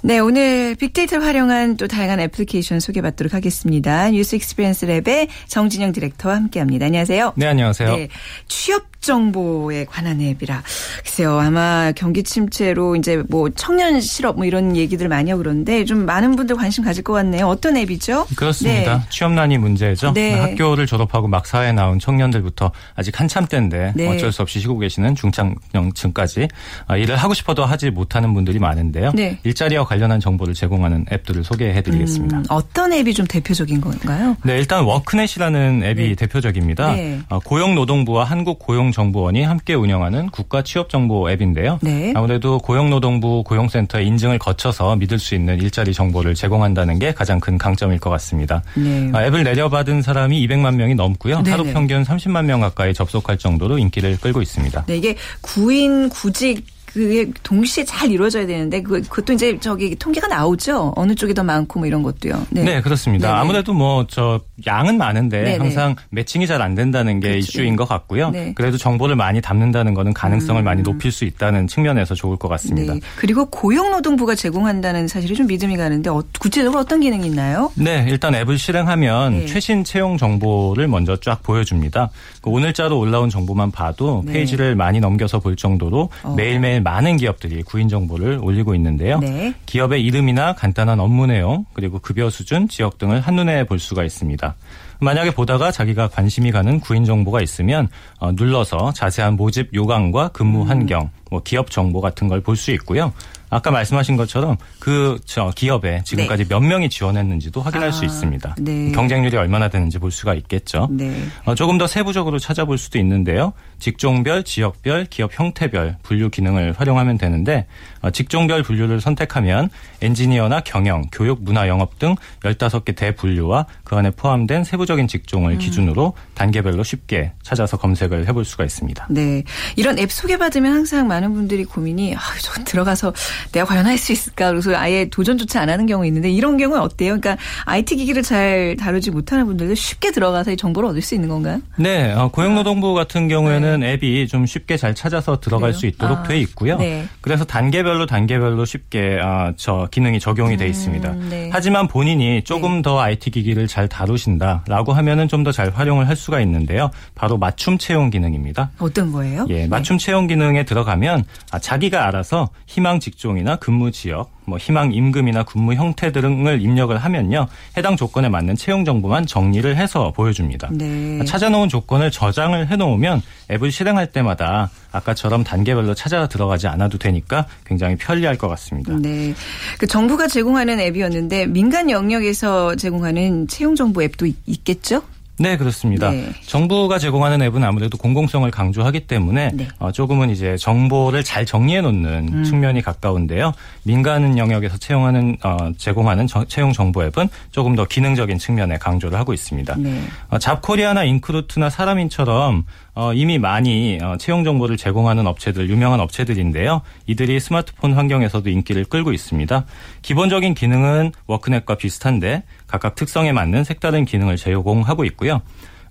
네, 0.03 0.19
오늘 0.19 0.75
빅데이터를 0.77 1.25
활용한 1.25 1.77
또 1.77 1.87
다양한 1.87 2.21
애플리케이션 2.21 2.81
소개받도록 2.81 3.35
하겠습니다. 3.35 4.11
뉴스 4.11 4.37
익스피리언스 4.37 4.87
랩의 4.87 5.29
정진영 5.47 5.93
디렉터와 5.93 6.37
함께합니다. 6.37 6.87
안녕하세요. 6.87 7.35
네, 7.37 7.47
안녕하세요. 7.47 7.97
네, 7.97 8.09
취업 8.49 8.91
정보에 9.01 9.87
관한 9.87 10.21
앱이라 10.21 10.63
글쎄요 11.03 11.39
아마 11.39 11.93
경기 11.93 12.23
침체로 12.23 12.97
이제 12.97 13.23
뭐 13.29 13.49
청년 13.51 14.01
실업 14.01 14.37
뭐 14.37 14.45
이런 14.45 14.77
얘기들 14.77 15.09
많이 15.09 15.31
하고 15.31 15.43
그러는데 15.43 15.85
좀 15.85 16.05
많은 16.05 16.37
분들 16.37 16.57
관심 16.57 16.85
가질 16.85 17.03
것 17.03 17.15
같네요. 17.15 17.47
어떤 17.47 17.77
앱이죠? 17.77 18.27
그렇습니다. 18.37 18.99
네. 18.99 19.03
취업난이 19.09 19.59
문제죠. 19.59 20.13
네. 20.13 20.39
학교를 20.39 20.87
졸업하고 20.87 21.29
막 21.29 21.47
사회에 21.47 21.73
나온 21.73 21.99
청년들부터 21.99 22.73
아직 22.95 23.19
한참 23.19 23.47
때인데 23.47 23.93
네. 23.97 24.09
어쩔 24.09 24.33
수 24.33 24.43
없이 24.43 24.61
쉬고 24.61 24.79
계시는 24.79 25.15
중장년층까지 25.15 26.49
아, 26.87 26.97
일을 26.97 27.17
하고 27.17 27.33
싶어도 27.35 27.65
하지 27.65 27.91
못하는 27.91 28.35
분들이 28.35 28.59
많은데요. 28.59 29.13
네. 29.15 29.39
일자리와 29.45 29.85
관련한 29.91 30.21
정보를 30.21 30.55
제공하는 30.55 31.05
앱들을 31.11 31.43
소개해드리겠습니다. 31.43 32.39
음, 32.39 32.45
어떤 32.49 32.93
앱이 32.93 33.13
좀 33.13 33.27
대표적인 33.27 33.81
건가요? 33.81 34.37
네, 34.45 34.57
일단 34.57 34.85
워크넷이라는 34.85 35.83
앱이 35.83 36.11
네. 36.11 36.15
대표적입니다. 36.15 36.95
네. 36.95 37.19
어, 37.29 37.41
고용노동부와 37.41 38.23
한국고용정보원이 38.23 39.43
함께 39.43 39.75
운영하는 39.75 40.31
국가 40.31 40.63
취업정보 40.63 41.29
앱인데요. 41.33 41.81
네. 41.83 42.13
아무래도 42.15 42.59
고용노동부 42.59 43.43
고용센터의 43.43 44.07
인증을 44.07 44.39
거쳐서 44.39 44.95
믿을 44.95 45.19
수 45.19 45.35
있는 45.35 45.61
일자리 45.61 45.93
정보를 45.93 46.37
제공한다는 46.37 47.01
게 47.01 47.13
가장 47.13 47.41
큰 47.41 47.59
강점일 47.59 47.99
것 47.99 48.11
같습니다. 48.11 48.63
네. 48.77 49.11
아, 49.13 49.25
앱을 49.25 49.43
내려받은 49.43 50.03
사람이 50.03 50.47
200만 50.47 50.77
명이 50.77 50.95
넘고요. 50.95 51.43
네네. 51.43 51.51
하루 51.51 51.65
평균 51.65 52.05
30만 52.05 52.45
명 52.45 52.61
가까이 52.61 52.95
접속할 52.95 53.39
정도로 53.39 53.79
인기를 53.79 54.19
끌고 54.19 54.41
있습니다. 54.41 54.85
네, 54.87 54.97
이게 54.97 55.17
구인 55.41 56.09
구직 56.11 56.65
그게 56.93 57.31
동시에 57.43 57.85
잘 57.85 58.11
이루어져야 58.11 58.47
되는데 58.47 58.83
그, 58.83 59.01
그것도 59.03 59.33
이제 59.33 59.59
저기 59.61 59.97
통계가 59.97 60.27
나오죠. 60.27 60.93
어느 60.97 61.15
쪽이 61.15 61.35
더 61.35 61.43
많고 61.43 61.79
뭐 61.79 61.87
이런 61.87 62.03
것도요. 62.03 62.47
네, 62.51 62.81
그렇습니다. 62.81 63.29
네네. 63.29 63.41
아무래도 63.41 63.73
뭐 63.73 64.05
저 64.11 64.41
양은 64.67 64.99
많은데 64.99 65.43
네네. 65.43 65.59
항상 65.59 65.97
매칭이 66.11 66.47
잘 66.47 66.61
안 66.61 66.75
된다는 66.75 67.21
게 67.21 67.29
그렇죠. 67.31 67.39
이슈인 67.39 67.75
것 67.77 67.89
같고요. 67.89 68.29
네. 68.31 68.49
음. 68.49 68.55
그래도 68.55 68.77
정보를 68.77 69.17
많이 69.17 69.41
담는다는 69.41 69.95
거는 69.95 70.13
가능성을 70.13 70.63
많이 70.63 70.83
높일 70.83 71.11
수 71.11 71.25
있다는 71.25 71.69
측면에서 71.69 72.15
좋을 72.15 72.37
것 72.37 72.49
같습니다. 72.49 72.93
네. 72.93 73.01
그리고 73.17 73.47
고용노동부가 73.47 74.35
제공한다는 74.35 75.09
사실이 75.09 75.35
좀 75.37 75.47
믿음이 75.47 75.79
가는데 75.79 76.11
어, 76.11 76.23
구체적으로 76.39 76.81
어떤 76.81 77.01
기능이 77.01 77.27
있나요? 77.27 77.73
네, 77.77 78.05
일단 78.09 78.35
앱을 78.35 78.59
실행하면 78.59 79.33
네. 79.33 79.47
최신 79.47 79.85
채용 79.85 80.19
정보를 80.19 80.87
먼저 80.87 81.17
쫙 81.17 81.43
보여줍니다. 81.43 82.11
그 82.43 82.51
오늘자로 82.51 82.99
올라온 82.99 83.31
정보만 83.31 83.71
봐도 83.71 84.23
네. 84.27 84.35
페이지를 84.35 84.75
많이 84.75 85.01
넘겨서 85.01 85.39
볼 85.41 85.57
정도로 85.57 86.11
어. 86.25 86.35
매일매일 86.37 86.80
많은 86.83 87.17
기업들이 87.17 87.63
구인 87.63 87.89
정보를 87.89 88.39
올리고 88.43 88.75
있는데요. 88.75 89.19
네. 89.21 89.55
기업의 89.67 90.05
이름이나 90.05 90.55
간단한 90.55 91.01
업무 91.01 91.27
내용, 91.27 91.65
그리고 91.73 91.99
급여 91.99 92.31
수준, 92.31 92.69
지역 92.69 92.99
등을 92.99 93.21
한눈에 93.21 93.65
볼 93.65 93.79
수가 93.79 94.05
있습니다. 94.05 94.55
만약에 95.01 95.31
보다가 95.33 95.71
자기가 95.71 96.09
관심이 96.09 96.53
가는 96.53 96.79
구인 96.81 97.05
정보가 97.05 97.41
있으면 97.41 97.89
어, 98.19 98.33
눌러서 98.33 98.93
자세한 98.93 99.35
모집 99.37 99.73
요강과 99.75 100.29
근무 100.29 100.63
환경, 100.65 101.11
뭐 101.31 101.41
기업 101.43 101.71
정보 101.71 102.01
같은 102.01 102.29
걸 102.29 102.41
볼 102.43 102.57
수 102.57 102.71
있고요. 102.73 103.13
아까 103.51 103.71
말씀하신 103.71 104.17
것처럼 104.17 104.57
그 104.79 105.19
저 105.27 105.51
기업에 105.55 106.03
지금까지 106.05 106.47
몇 106.49 106.61
명이 106.61 106.89
지원했는지도 106.89 107.61
확인할 107.61 107.89
아, 107.89 107.93
수 107.93 108.05
있습니다. 108.05 108.57
네. 108.59 108.93
경쟁률이 108.93 109.37
얼마나 109.37 109.69
되는지 109.69 109.99
볼 109.99 110.11
수가 110.11 110.35
있겠죠. 110.35 110.89
네. 110.91 111.25
어, 111.45 111.55
조금 111.55 111.79
더 111.79 111.87
세부적으로 111.87 112.39
찾아볼 112.39 112.79
수도 112.79 112.99
있는데요. 112.99 113.53
직종별, 113.79 114.43
지역별, 114.45 115.07
기업 115.07 115.31
형태별 115.39 115.99
분류 116.03 116.31
기능을 116.31 116.75
활용하면 116.77 117.19
되는데 117.19 117.67
어, 118.03 118.11
직종별 118.11 118.63
분류를 118.63 119.01
선택하면 119.01 119.71
엔지니어나 120.03 120.61
경영, 120.61 121.05
교육, 121.13 121.43
문화, 121.43 121.69
영업 121.69 121.99
등 121.99 122.17
15개 122.43 122.97
대분류와 122.97 123.67
그 123.85 123.97
안에 123.97 124.11
포함된 124.11 124.65
세부적인 124.65 125.07
직종을 125.07 125.59
기준으로 125.59 126.15
단계별로 126.35 126.83
쉽게 126.83 127.33
찾아서 127.43 127.77
검색을 127.77 128.27
해볼 128.29 128.45
수가 128.45 128.65
있습니다. 128.65 129.07
네. 129.11 129.43
이런 129.77 129.99
앱 129.99 130.11
소개받으면 130.11 130.73
항상 130.73 131.07
많은 131.07 131.35
분들이 131.35 131.65
고민이, 131.65 132.17
아, 132.17 132.21
저 132.41 132.65
들어가서 132.65 133.13
내가 133.53 133.67
과연 133.67 133.87
할 133.87 133.99
수 134.01 134.13
있을까? 134.13 134.49
그래서 134.51 134.75
아예 134.77 135.09
도전조차 135.11 135.61
안 135.61 135.69
하는 135.69 135.85
경우 135.87 136.07
있는데 136.07 136.31
이런 136.31 136.57
경우는 136.57 136.81
어때요? 136.83 137.19
그러니까 137.21 137.37
IT 137.67 137.97
기기를 137.97 138.23
잘 138.23 138.77
다루지 138.79 139.11
못하는 139.11 139.45
분들도 139.47 139.75
쉽게 139.75 140.11
들어가서 140.13 140.53
이 140.53 140.57
정보를 140.57 140.89
얻을 140.89 141.03
수 141.03 141.15
있는 141.15 141.29
건가요? 141.29 141.61
네, 141.77 142.13
어, 142.13 142.29
고용노동부 142.29 142.95
같은 142.95 143.29
경우에는 143.29 143.83
앱이 143.83 144.27
좀 144.29 144.47
쉽게 144.47 144.77
잘 144.79 144.95
찾아서 144.95 145.39
들어갈 145.41 145.71
그래요? 145.71 145.79
수 145.79 145.87
있도록 145.87 146.19
아, 146.19 146.23
돼 146.23 146.39
있고요. 146.41 146.79
네. 146.79 147.05
그래서 147.21 147.45
단계별로 147.45 148.07
단계별로 148.07 148.65
쉽게 148.65 149.19
아, 149.23 149.53
저 149.57 149.89
기능이 149.91 150.19
적용이 150.21 150.57
돼 150.57 150.67
있습니다. 150.67 151.13
네. 151.29 151.51
하지만 151.53 151.87
본인이 151.89 152.43
조금 152.45 152.81
더 152.83 153.01
IT 153.01 153.31
기기를 153.31 153.67
잘 153.67 153.89
다루신다라고 153.89 154.93
하면은 154.93 155.29
좀 155.29 155.41
더 155.45 155.51
잘 155.53 155.71
활용을 155.71 156.07
할 156.09 156.17
수가 156.17 156.41
있는데요. 156.43 156.91
바로 157.15 157.37
맞춤 157.39 157.77
채용 157.79 158.11
기능입니다. 158.11 158.71
어떤 158.79 159.11
거예요? 159.11 159.47
예, 159.49 159.67
맞춤 159.67 159.97
채용 159.99 160.27
기능에 160.27 160.65
들어가면 160.65 161.25
아, 161.51 161.59
자기가 161.59 162.07
알아서 162.07 162.51
희망 162.67 163.01
직종 163.01 163.30
이나 163.39 163.57
근무 163.57 163.91
지역, 163.91 164.31
뭐 164.45 164.59
희망 164.59 164.93
임금이나 164.93 165.45
근무 165.45 165.75
형태 165.75 166.11
등을 166.13 166.61
입력을 166.61 166.97
하면요. 166.97 167.47
해당 167.77 167.97
조건에 167.97 168.29
맞는 168.29 168.57
채용 168.57 168.85
정보만 168.85 169.27
정리를 169.27 169.77
해서 169.77 170.13
보여줍니다. 170.13 170.69
네. 170.73 171.25
찾아놓은 171.25 171.69
조건을 171.69 172.11
저장을 172.11 172.69
해놓으면 172.69 173.23
앱을 173.51 173.71
실행할 173.73 174.11
때마다 174.13 174.71
아까처럼 174.93 175.45
단계별로 175.45 175.95
찾아 175.95 176.27
들어가지 176.27 176.67
않아도 176.69 176.99
되니까 176.99 177.47
굉장히 177.65 177.97
편리할 177.97 178.37
것 178.37 178.49
같습니다. 178.49 178.93
네. 178.99 179.35
그 179.79 179.87
정부가 179.87 180.27
제공하는 180.27 180.81
앱이었는데 180.81 181.47
민간 181.47 181.91
영역에서 181.91 182.75
제공하는 182.77 183.47
채용 183.49 183.75
정보 183.77 184.03
앱도 184.03 184.27
있- 184.27 184.37
있겠죠? 184.47 185.03
네, 185.41 185.57
그렇습니다. 185.57 186.11
네. 186.11 186.29
정부가 186.45 186.99
제공하는 186.99 187.41
앱은 187.41 187.65
아무래도 187.65 187.97
공공성을 187.97 188.51
강조하기 188.51 189.07
때문에 189.07 189.53
네. 189.55 189.69
어, 189.79 189.91
조금은 189.91 190.29
이제 190.29 190.59
정보를 190.59 191.25
잘 191.25 191.47
정리해 191.47 191.81
놓는 191.81 192.29
음. 192.31 192.45
측면이 192.45 192.83
가까운데요. 192.83 193.55
민간 193.83 194.37
영역에서 194.37 194.77
채용하는 194.77 195.39
어, 195.43 195.73
제공하는 195.79 196.27
저- 196.27 196.45
채용 196.45 196.75
정보 196.75 197.03
앱은 197.05 197.31
조금 197.53 197.75
더 197.75 197.87
기능적인 197.87 198.37
측면에 198.37 198.77
강조를 198.77 199.19
하고 199.19 199.33
있습니다. 199.33 199.77
네. 199.79 200.03
어, 200.29 200.37
잡코리아나 200.39 201.05
인크루트나 201.05 201.71
사람인처럼 201.71 202.67
어, 202.95 203.15
이미 203.15 203.39
많이 203.39 203.99
어, 204.03 204.17
채용 204.19 204.45
정보를 204.45 204.77
제공하는 204.77 205.27
업체들 205.27 205.71
유명한 205.71 206.01
업체들인데요. 206.01 206.83
이들이 207.07 207.41
스마트폰 207.41 207.95
환경에서도 207.95 208.51
인기를 208.51 208.85
끌고 208.85 209.15
있습니다. 209.15 209.65
기본적인 210.03 210.53
기능은 210.53 211.13
워크넷과 211.27 211.77
비슷한데 211.77 212.43
각각 212.71 212.95
특성에 212.95 213.33
맞는 213.33 213.65
색다른 213.65 214.05
기능을 214.05 214.37
제공하고 214.37 215.05
있고요. 215.07 215.43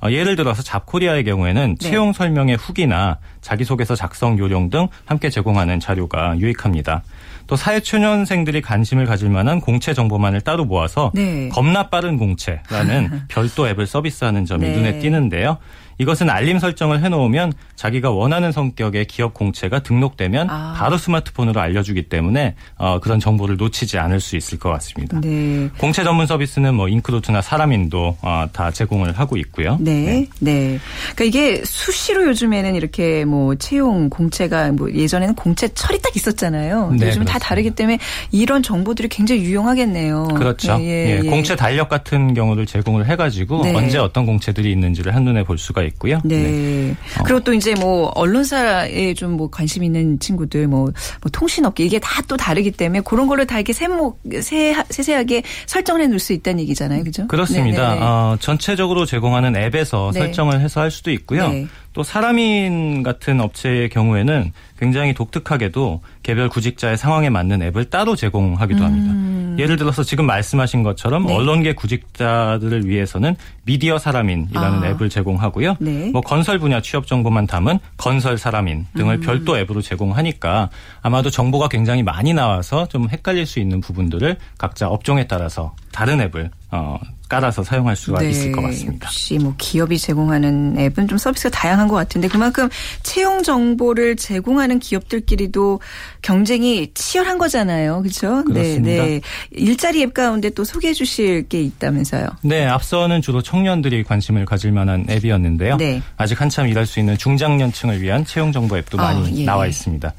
어, 0.02 0.10
예를 0.10 0.38
들어서 0.38 0.64
잡코리아의 0.64 1.26
경우에는 1.26 1.76
네. 1.78 1.90
채용 1.90 2.14
설명의 2.14 2.56
후기나 2.56 3.18
자기소개서 3.42 3.96
작성 3.96 4.40
요령 4.40 4.70
등 4.70 4.88
함께 5.06 5.30
제공하는 5.30 5.82
자료가 5.82 6.40
유익합니다. 6.40 7.04
또 7.48 7.58
사회초년생들이 7.58 8.62
관심을 8.62 9.06
가질 9.06 9.30
만한 9.30 9.60
공채 9.60 9.94
정보만을 9.94 10.40
따로 10.42 10.64
모아서 10.64 11.12
네. 11.14 11.50
겁나 11.50 11.90
빠른 11.90 12.18
공채라는 12.18 13.24
별도 13.28 13.68
앱을 13.68 13.88
서비스하는 13.88 14.46
점이 14.46 14.70
네. 14.70 14.76
눈에 14.76 15.00
띄는데요. 15.00 15.58
이것은 16.00 16.30
알림 16.30 16.60
설정을 16.60 17.04
해놓으면 17.04 17.54
자기가 17.76 18.10
원하는 18.12 18.52
성격의 18.52 19.06
기업 19.06 19.34
공채가 19.34 19.80
등록되면 19.80 20.50
아. 20.50 20.74
바로 20.76 20.98
스마트폰으로 20.98 21.60
알려주기 21.60 22.04
때문에 22.04 22.56
어, 22.78 23.00
그런 23.00 23.20
정보를 23.20 23.58
놓치지 23.58 24.00
않을 24.00 24.20
수 24.20 24.38
있을 24.38 24.58
것 24.58 24.70
같습니다. 24.72 25.20
네. 25.22 25.70
공채 25.78 26.04
전문 26.04 26.26
서비스는 26.26 26.74
뭐 26.74 26.88
인크루트나 26.88 27.42
사람인도 27.42 28.18
어, 28.22 28.46
다 28.52 28.72
제공을 28.72 29.20
하고 29.20 29.38
있고요. 29.38 29.78
네, 29.82 30.28
네. 30.40 30.80
그러니까 31.16 31.24
이게 31.26 31.62
수시로 31.66 32.26
요즘에는 32.28 32.76
이렇게 32.76 33.26
뭐 33.26 33.56
채용 33.56 34.10
공채가 34.10 34.72
뭐 34.72 34.92
예전에는 34.92 35.36
공채 35.36 35.68
철이 35.68 36.02
딱 36.02 36.16
있었잖아요. 36.16 36.94
네, 36.98 37.08
요즘 37.08 37.26
다. 37.26 37.40
다르기 37.40 37.72
때문에 37.72 38.00
이런 38.32 38.62
정보들이 38.62 39.08
굉장히 39.08 39.42
유용하겠네요. 39.42 40.30
그렇죠. 40.36 40.78
예, 40.80 40.84
예, 40.84 41.10
예, 41.10 41.22
예. 41.24 41.30
공채 41.30 41.56
달력 41.56 41.90
같은 41.90 42.34
경우를 42.34 42.66
제공을 42.66 43.08
해가지고 43.08 43.64
네. 43.64 43.76
언제 43.76 43.98
어떤 43.98 44.26
공채들이 44.26 44.72
있는지를 44.72 45.16
한눈에 45.16 45.44
볼 45.44 45.58
수가 45.58 45.84
있고 45.84 45.89
요. 46.10 46.22
네. 46.24 46.96
그리고 47.24 47.40
또 47.42 47.54
이제 47.54 47.74
뭐 47.76 48.12
언론사에 48.16 49.14
좀 49.14 49.30
뭐 49.40 49.50
관심 49.50 49.84
있는 49.84 50.20
친구들 50.20 50.68
뭐, 50.68 50.86
뭐 50.86 51.32
통신업계 51.32 51.84
이게 51.86 52.00
다 52.00 52.20
또 52.30 52.38
다르기 52.38 52.72
때문에 52.72 53.02
그런 53.02 53.28
거를 53.28 53.48
다 53.48 53.56
이렇게 53.56 53.74
세목 53.74 54.22
세, 54.42 54.76
세세하게 54.90 55.42
설정을 55.66 56.02
해 56.02 56.08
놓을 56.08 56.20
수 56.20 56.32
있다는 56.34 56.60
얘기잖아요, 56.62 57.04
그죠? 57.04 57.28
그렇습니다. 57.28 57.90
네, 57.90 57.94
네, 57.96 58.00
네. 58.00 58.06
어, 58.06 58.38
전체적으로 58.40 59.06
제공하는 59.06 59.56
앱에서 59.56 60.12
네. 60.14 60.20
설정을 60.20 60.62
해서 60.62 60.80
할 60.82 60.92
수도 60.92 61.10
있고요. 61.12 61.52
네. 61.90 61.94
또 61.94 62.04
사람인 62.04 63.04
같은 63.04 63.42
업체의 63.42 63.90
경우에는 63.90 64.52
굉장히 64.80 65.14
독특하게도 65.14 66.02
개별 66.24 66.48
구직자의 66.48 66.98
상황에 66.98 67.30
맞는 67.30 67.62
앱을 67.64 67.86
따로 67.86 68.16
제공하기도 68.16 68.84
합니다. 68.84 69.60
예를 69.62 69.76
들어서 69.76 70.04
지금 70.04 70.26
말씀하신 70.26 70.84
것처럼 70.84 71.24
음. 71.24 71.28
네. 71.28 71.36
언론계 71.36 71.74
구직자들을 71.74 72.88
위해서는 72.88 73.36
미디어 73.66 73.98
사람인이라는 73.98 74.84
아. 74.84 74.88
앱을 74.92 75.10
제공하고요. 75.10 75.76
네. 75.80 76.10
뭐 76.12 76.22
건설 76.22 76.60
분야 76.60 76.82
취업 76.82 77.08
정보만 77.08 77.48
담은 77.48 77.80
건설 77.98 78.38
사람인 78.38 78.86
등을 78.96 79.16
음. 79.16 79.22
별도 79.22 79.58
앱으로 79.58 79.82
제공하니까 79.82 80.70
아마도 81.02 81.30
정보가 81.30 81.68
굉장히 81.68 82.04
많이 82.04 82.34
나와서 82.34 82.88
좀 82.88 83.10
헷갈릴 83.10 83.46
수 83.46 83.60
있는 83.60 83.82
부분들을 83.82 84.38
각자 84.58 84.88
업종에 84.88 85.28
따라서 85.28 85.76
다른 85.92 86.22
앱을 86.22 86.52
어, 86.72 87.00
깔아서 87.30 87.64
사용할 87.64 87.96
수가 87.96 88.24
있을 88.24 88.52
것 88.52 88.62
같습니다. 88.64 89.06
역시 89.06 89.38
뭐 89.38 89.54
기업이 89.58 90.00
제공하는 90.00 90.78
앱은 90.80 91.08
좀 91.08 91.18
서비스가 91.20 91.50
다양한 91.52 91.88
것 91.88 91.96
같은데 91.96 92.28
그만큼 92.28 92.68
채용 93.04 93.44
정보를 93.44 94.16
제공하는 94.16 94.80
기업들끼리도 94.80 95.80
경쟁이 96.24 96.92
치열한 96.96 97.38
거잖아요, 97.38 98.02
그렇죠? 98.02 98.44
그렇습니다. 98.44 99.04
네, 99.06 99.20
네. 99.20 99.22
일자리 99.52 100.02
앱 100.02 100.16
가운데 100.16 100.50
또 100.50 100.64
소개해 100.64 100.94
주실 100.94 101.48
게 101.48 101.62
있다면서요? 101.62 102.28
네, 102.42 102.66
앞서는 102.66 103.22
주로 103.22 103.44
청년들이 103.44 104.04
관심을 104.04 104.46
가질 104.46 104.72
만한 104.72 105.06
앱이었는데요. 105.08 105.78
네. 105.78 106.02
아직 106.18 106.42
한참 106.42 106.68
일할 106.68 106.88
수 106.88 107.00
있는 107.00 107.16
중장년층을 107.16 108.02
위한 108.02 108.26
채용 108.26 108.52
정보 108.52 108.76
앱도 108.76 109.00
아, 109.00 109.04
많이 109.04 109.42
예, 109.42 109.46
나와 109.46 109.66
예. 109.66 109.70
있습니다. 109.70 110.12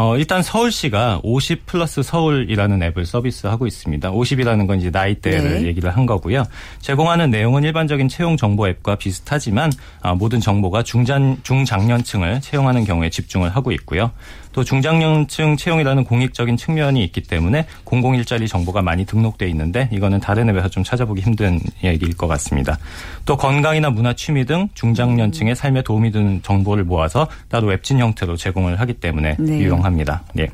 어, 0.00 0.16
일단 0.16 0.42
서울시가 0.42 1.20
50 1.22 1.66
플러스 1.66 2.02
서울이라는 2.02 2.82
앱을 2.84 3.04
서비스하고 3.04 3.66
있습니다. 3.66 4.10
50이라는 4.10 4.66
건 4.66 4.78
이제 4.78 4.88
나이대를 4.88 5.60
네. 5.60 5.66
얘기를 5.66 5.94
한 5.94 6.06
거고요. 6.06 6.44
제공하는 6.80 7.30
내용은 7.30 7.64
일반적인 7.64 8.08
채용 8.08 8.38
정보 8.38 8.66
앱과 8.66 8.94
비슷하지만 8.94 9.70
아, 10.00 10.14
모든 10.14 10.40
정보가 10.40 10.84
중장, 10.84 11.36
중장년층을 11.42 12.40
채용하는 12.40 12.86
경우에 12.86 13.10
집중을 13.10 13.50
하고 13.50 13.72
있고요. 13.72 14.10
또 14.52 14.64
중장년층 14.64 15.56
채용이라는 15.56 16.04
공익적인 16.04 16.56
측면이 16.56 17.02
있기 17.04 17.22
때문에 17.22 17.66
공공 17.84 18.16
일자리 18.16 18.48
정보가 18.48 18.82
많이 18.82 19.04
등록돼 19.04 19.48
있는데 19.48 19.88
이거는 19.92 20.20
다른 20.20 20.48
앱에서 20.48 20.68
좀 20.68 20.82
찾아보기 20.82 21.20
힘든 21.20 21.60
얘기일 21.84 22.16
것 22.16 22.26
같습니다. 22.26 22.78
또 23.24 23.36
건강이나 23.36 23.90
문화 23.90 24.12
취미 24.12 24.44
등 24.44 24.68
중장년층의 24.74 25.54
삶에 25.54 25.82
도움이 25.82 26.10
되는 26.10 26.42
정보를 26.42 26.84
모아서 26.84 27.28
따로 27.48 27.68
웹진 27.68 27.98
형태로 27.98 28.36
제공을 28.36 28.80
하기 28.80 28.94
때문에 28.94 29.36
네. 29.38 29.58
유용합니다. 29.58 30.22
예. 30.38 30.48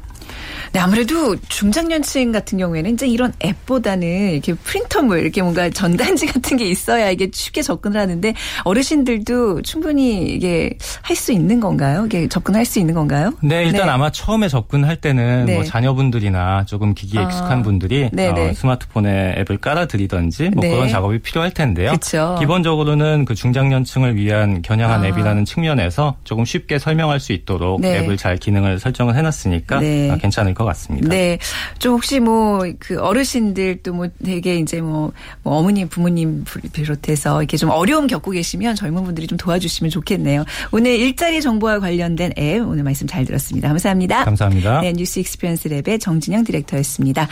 네, 0.72 0.80
아무래도 0.80 1.37
중장년층 1.48 2.32
같은 2.32 2.59
경우에는 2.59 2.94
이제 2.94 3.06
이런 3.06 3.32
앱보다는 3.44 4.32
이렇게 4.32 4.54
프린터물 4.54 5.20
이렇게 5.20 5.42
뭔가 5.42 5.68
전단지 5.70 6.26
같은 6.32 6.56
게 6.56 6.66
있어야 6.66 7.11
이게 7.11 7.30
쉽게 7.32 7.62
접근을 7.62 8.00
하는데 8.00 8.35
어르신들도 8.64 9.62
충분히 9.62 10.28
이게 10.28 10.76
할 11.02 11.16
수 11.16 11.32
있는 11.32 11.59
건가요? 11.61 12.04
이게 12.06 12.28
접근할 12.28 12.64
수 12.64 12.78
있는 12.78 12.94
건가요? 12.94 13.32
네, 13.42 13.64
일단 13.64 13.87
네. 13.87 13.92
아마 13.92 14.11
처음에 14.11 14.48
접근할 14.48 14.96
때는 14.96 15.46
네. 15.46 15.54
뭐 15.54 15.64
자녀분들이나 15.64 16.66
조금 16.66 16.94
기기에 16.94 17.20
아. 17.20 17.24
익숙한 17.24 17.62
분들이 17.62 18.11
네, 18.12 18.32
네. 18.32 18.50
어, 18.50 18.52
스마트폰에 18.52 19.37
앱을 19.38 19.59
깔아드리던지 19.59 20.50
뭐 20.50 20.62
네. 20.62 20.70
그런 20.70 20.88
작업이 20.88 21.18
필요할 21.20 21.52
텐데요. 21.52 21.92
그쵸. 21.92 22.37
기본적으로는 22.38 23.24
그 23.24 23.35
중장년층을 23.35 24.16
위한 24.16 24.62
겨냥한 24.62 25.02
아. 25.02 25.06
앱이라는 25.09 25.44
측면에서 25.46 26.16
조금 26.24 26.44
쉽게 26.44 26.78
설명할 26.78 27.18
수 27.18 27.32
있도록 27.32 27.80
네. 27.80 27.98
앱을 27.98 28.16
잘 28.16 28.37
기능을 28.37 28.78
설정을 28.78 29.16
해놨으니까 29.16 29.80
네. 29.80 30.11
아, 30.11 30.16
괜찮. 30.16 30.36
괜찮을 30.37 30.55
것 30.55 30.64
같습니다. 30.64 31.09
네. 31.09 31.38
좀 31.79 31.94
혹시 31.94 32.20
뭐 32.20 32.61
그 32.79 33.01
어르신들 33.01 33.83
또 33.83 33.96
뭐 33.96 34.09
되게 34.22 34.57
이제 34.57 34.81
뭐, 34.83 35.11
뭐 35.42 35.55
어머님 35.57 35.88
부모님 35.88 36.44
비롯해서 36.72 37.40
이렇게 37.40 37.57
좀 37.57 37.70
어려움 37.70 38.07
겪고 38.07 38.33
계시면 38.33 38.75
젊은 38.75 39.05
분들이 39.05 39.27
좀 39.27 39.38
도와주시면 39.38 39.90
좋겠네요. 39.90 40.44
오늘 40.70 40.99
일자리 40.99 41.40
정보와 41.40 41.81
관련된 41.81 42.33
앱 42.37 42.61
오늘 42.61 42.83
말씀 42.85 43.07
잘 43.07 43.25
들었습니다. 43.25 43.68
감사합니다. 43.68 44.25
감사합니다. 44.25 44.81
네, 44.83 44.92
뉴스 44.92 45.18
익스피리언스 45.20 45.70
랩의 45.70 46.01
정진영 46.01 46.44
디렉터였습니다. 46.44 47.27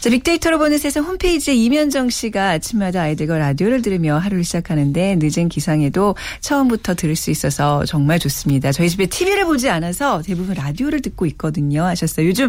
자, 0.00 0.10
빅데이터로 0.10 0.58
보는 0.58 0.78
세상 0.78 1.04
홈페이지에 1.04 1.54
이면정 1.54 2.10
씨가 2.10 2.50
아침마다 2.50 3.02
아이들과 3.02 3.38
라디오를 3.38 3.82
들으며 3.82 4.18
하루를 4.18 4.44
시작하는데 4.44 5.18
늦은 5.20 5.48
기상에도 5.48 6.14
처음부터 6.40 6.94
들을 6.94 7.16
수 7.16 7.30
있어서 7.32 7.84
정말 7.86 8.20
좋습니다. 8.20 8.70
저희 8.70 8.88
집에 8.88 9.06
TV를 9.06 9.46
보지 9.46 9.68
않아서 9.68 10.22
대부분 10.22 10.54
라디오를 10.54 11.02
듣고 11.02 11.26
있거든요. 11.26 11.82
하셨어요. 11.84 12.28
요즘 12.28 12.43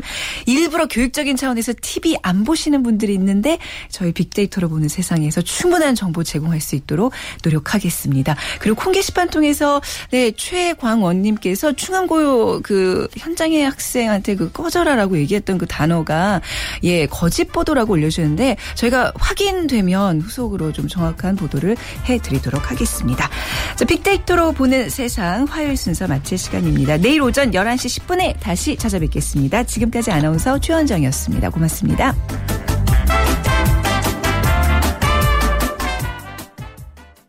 일부러 0.45 0.87
교육적인 0.87 1.35
차원에서 1.35 1.73
TV 1.81 2.17
안 2.21 2.43
보시는 2.43 2.83
분들이 2.83 3.13
있는데 3.13 3.57
저희 3.89 4.11
빅데이터로 4.11 4.69
보는 4.69 4.87
세상에서 4.87 5.41
충분한 5.41 5.95
정보 5.95 6.23
제공할 6.23 6.61
수 6.61 6.75
있도록 6.75 7.13
노력하겠습니다. 7.43 8.35
그리고 8.59 8.81
콩 8.81 8.91
게시판 8.91 9.29
통해서 9.29 9.81
네, 10.11 10.31
최광원님께서 10.31 11.73
충암고 11.73 12.61
그 12.63 13.07
현장의 13.17 13.63
학생한테 13.65 14.35
그 14.35 14.51
꺼져라라고 14.51 15.17
얘기했던 15.17 15.57
그 15.57 15.65
단어가 15.65 16.41
예 16.83 17.05
거짓 17.05 17.45
보도라고 17.45 17.93
올려주는데 17.93 18.57
저희가 18.75 19.13
확인되면 19.15 20.21
후속으로 20.21 20.71
좀 20.71 20.87
정확한 20.87 21.35
보도를 21.35 21.75
해드리도록 22.05 22.71
하겠습니다. 22.71 23.29
자, 23.75 23.85
빅데이터로 23.85 24.53
보는 24.53 24.89
세상 24.89 25.45
화요일 25.45 25.77
순서 25.77 26.07
마칠 26.07 26.37
시간입니다. 26.37 26.97
내일 26.97 27.21
오전 27.21 27.51
11시 27.51 28.01
10분에 28.01 28.39
다시 28.39 28.75
찾아뵙겠습니다. 28.77 29.63
지금까지 29.75 30.09
아나운서 30.11 30.57
최원정이었습니다. 30.57 31.49
고맙습니다. 31.49 32.15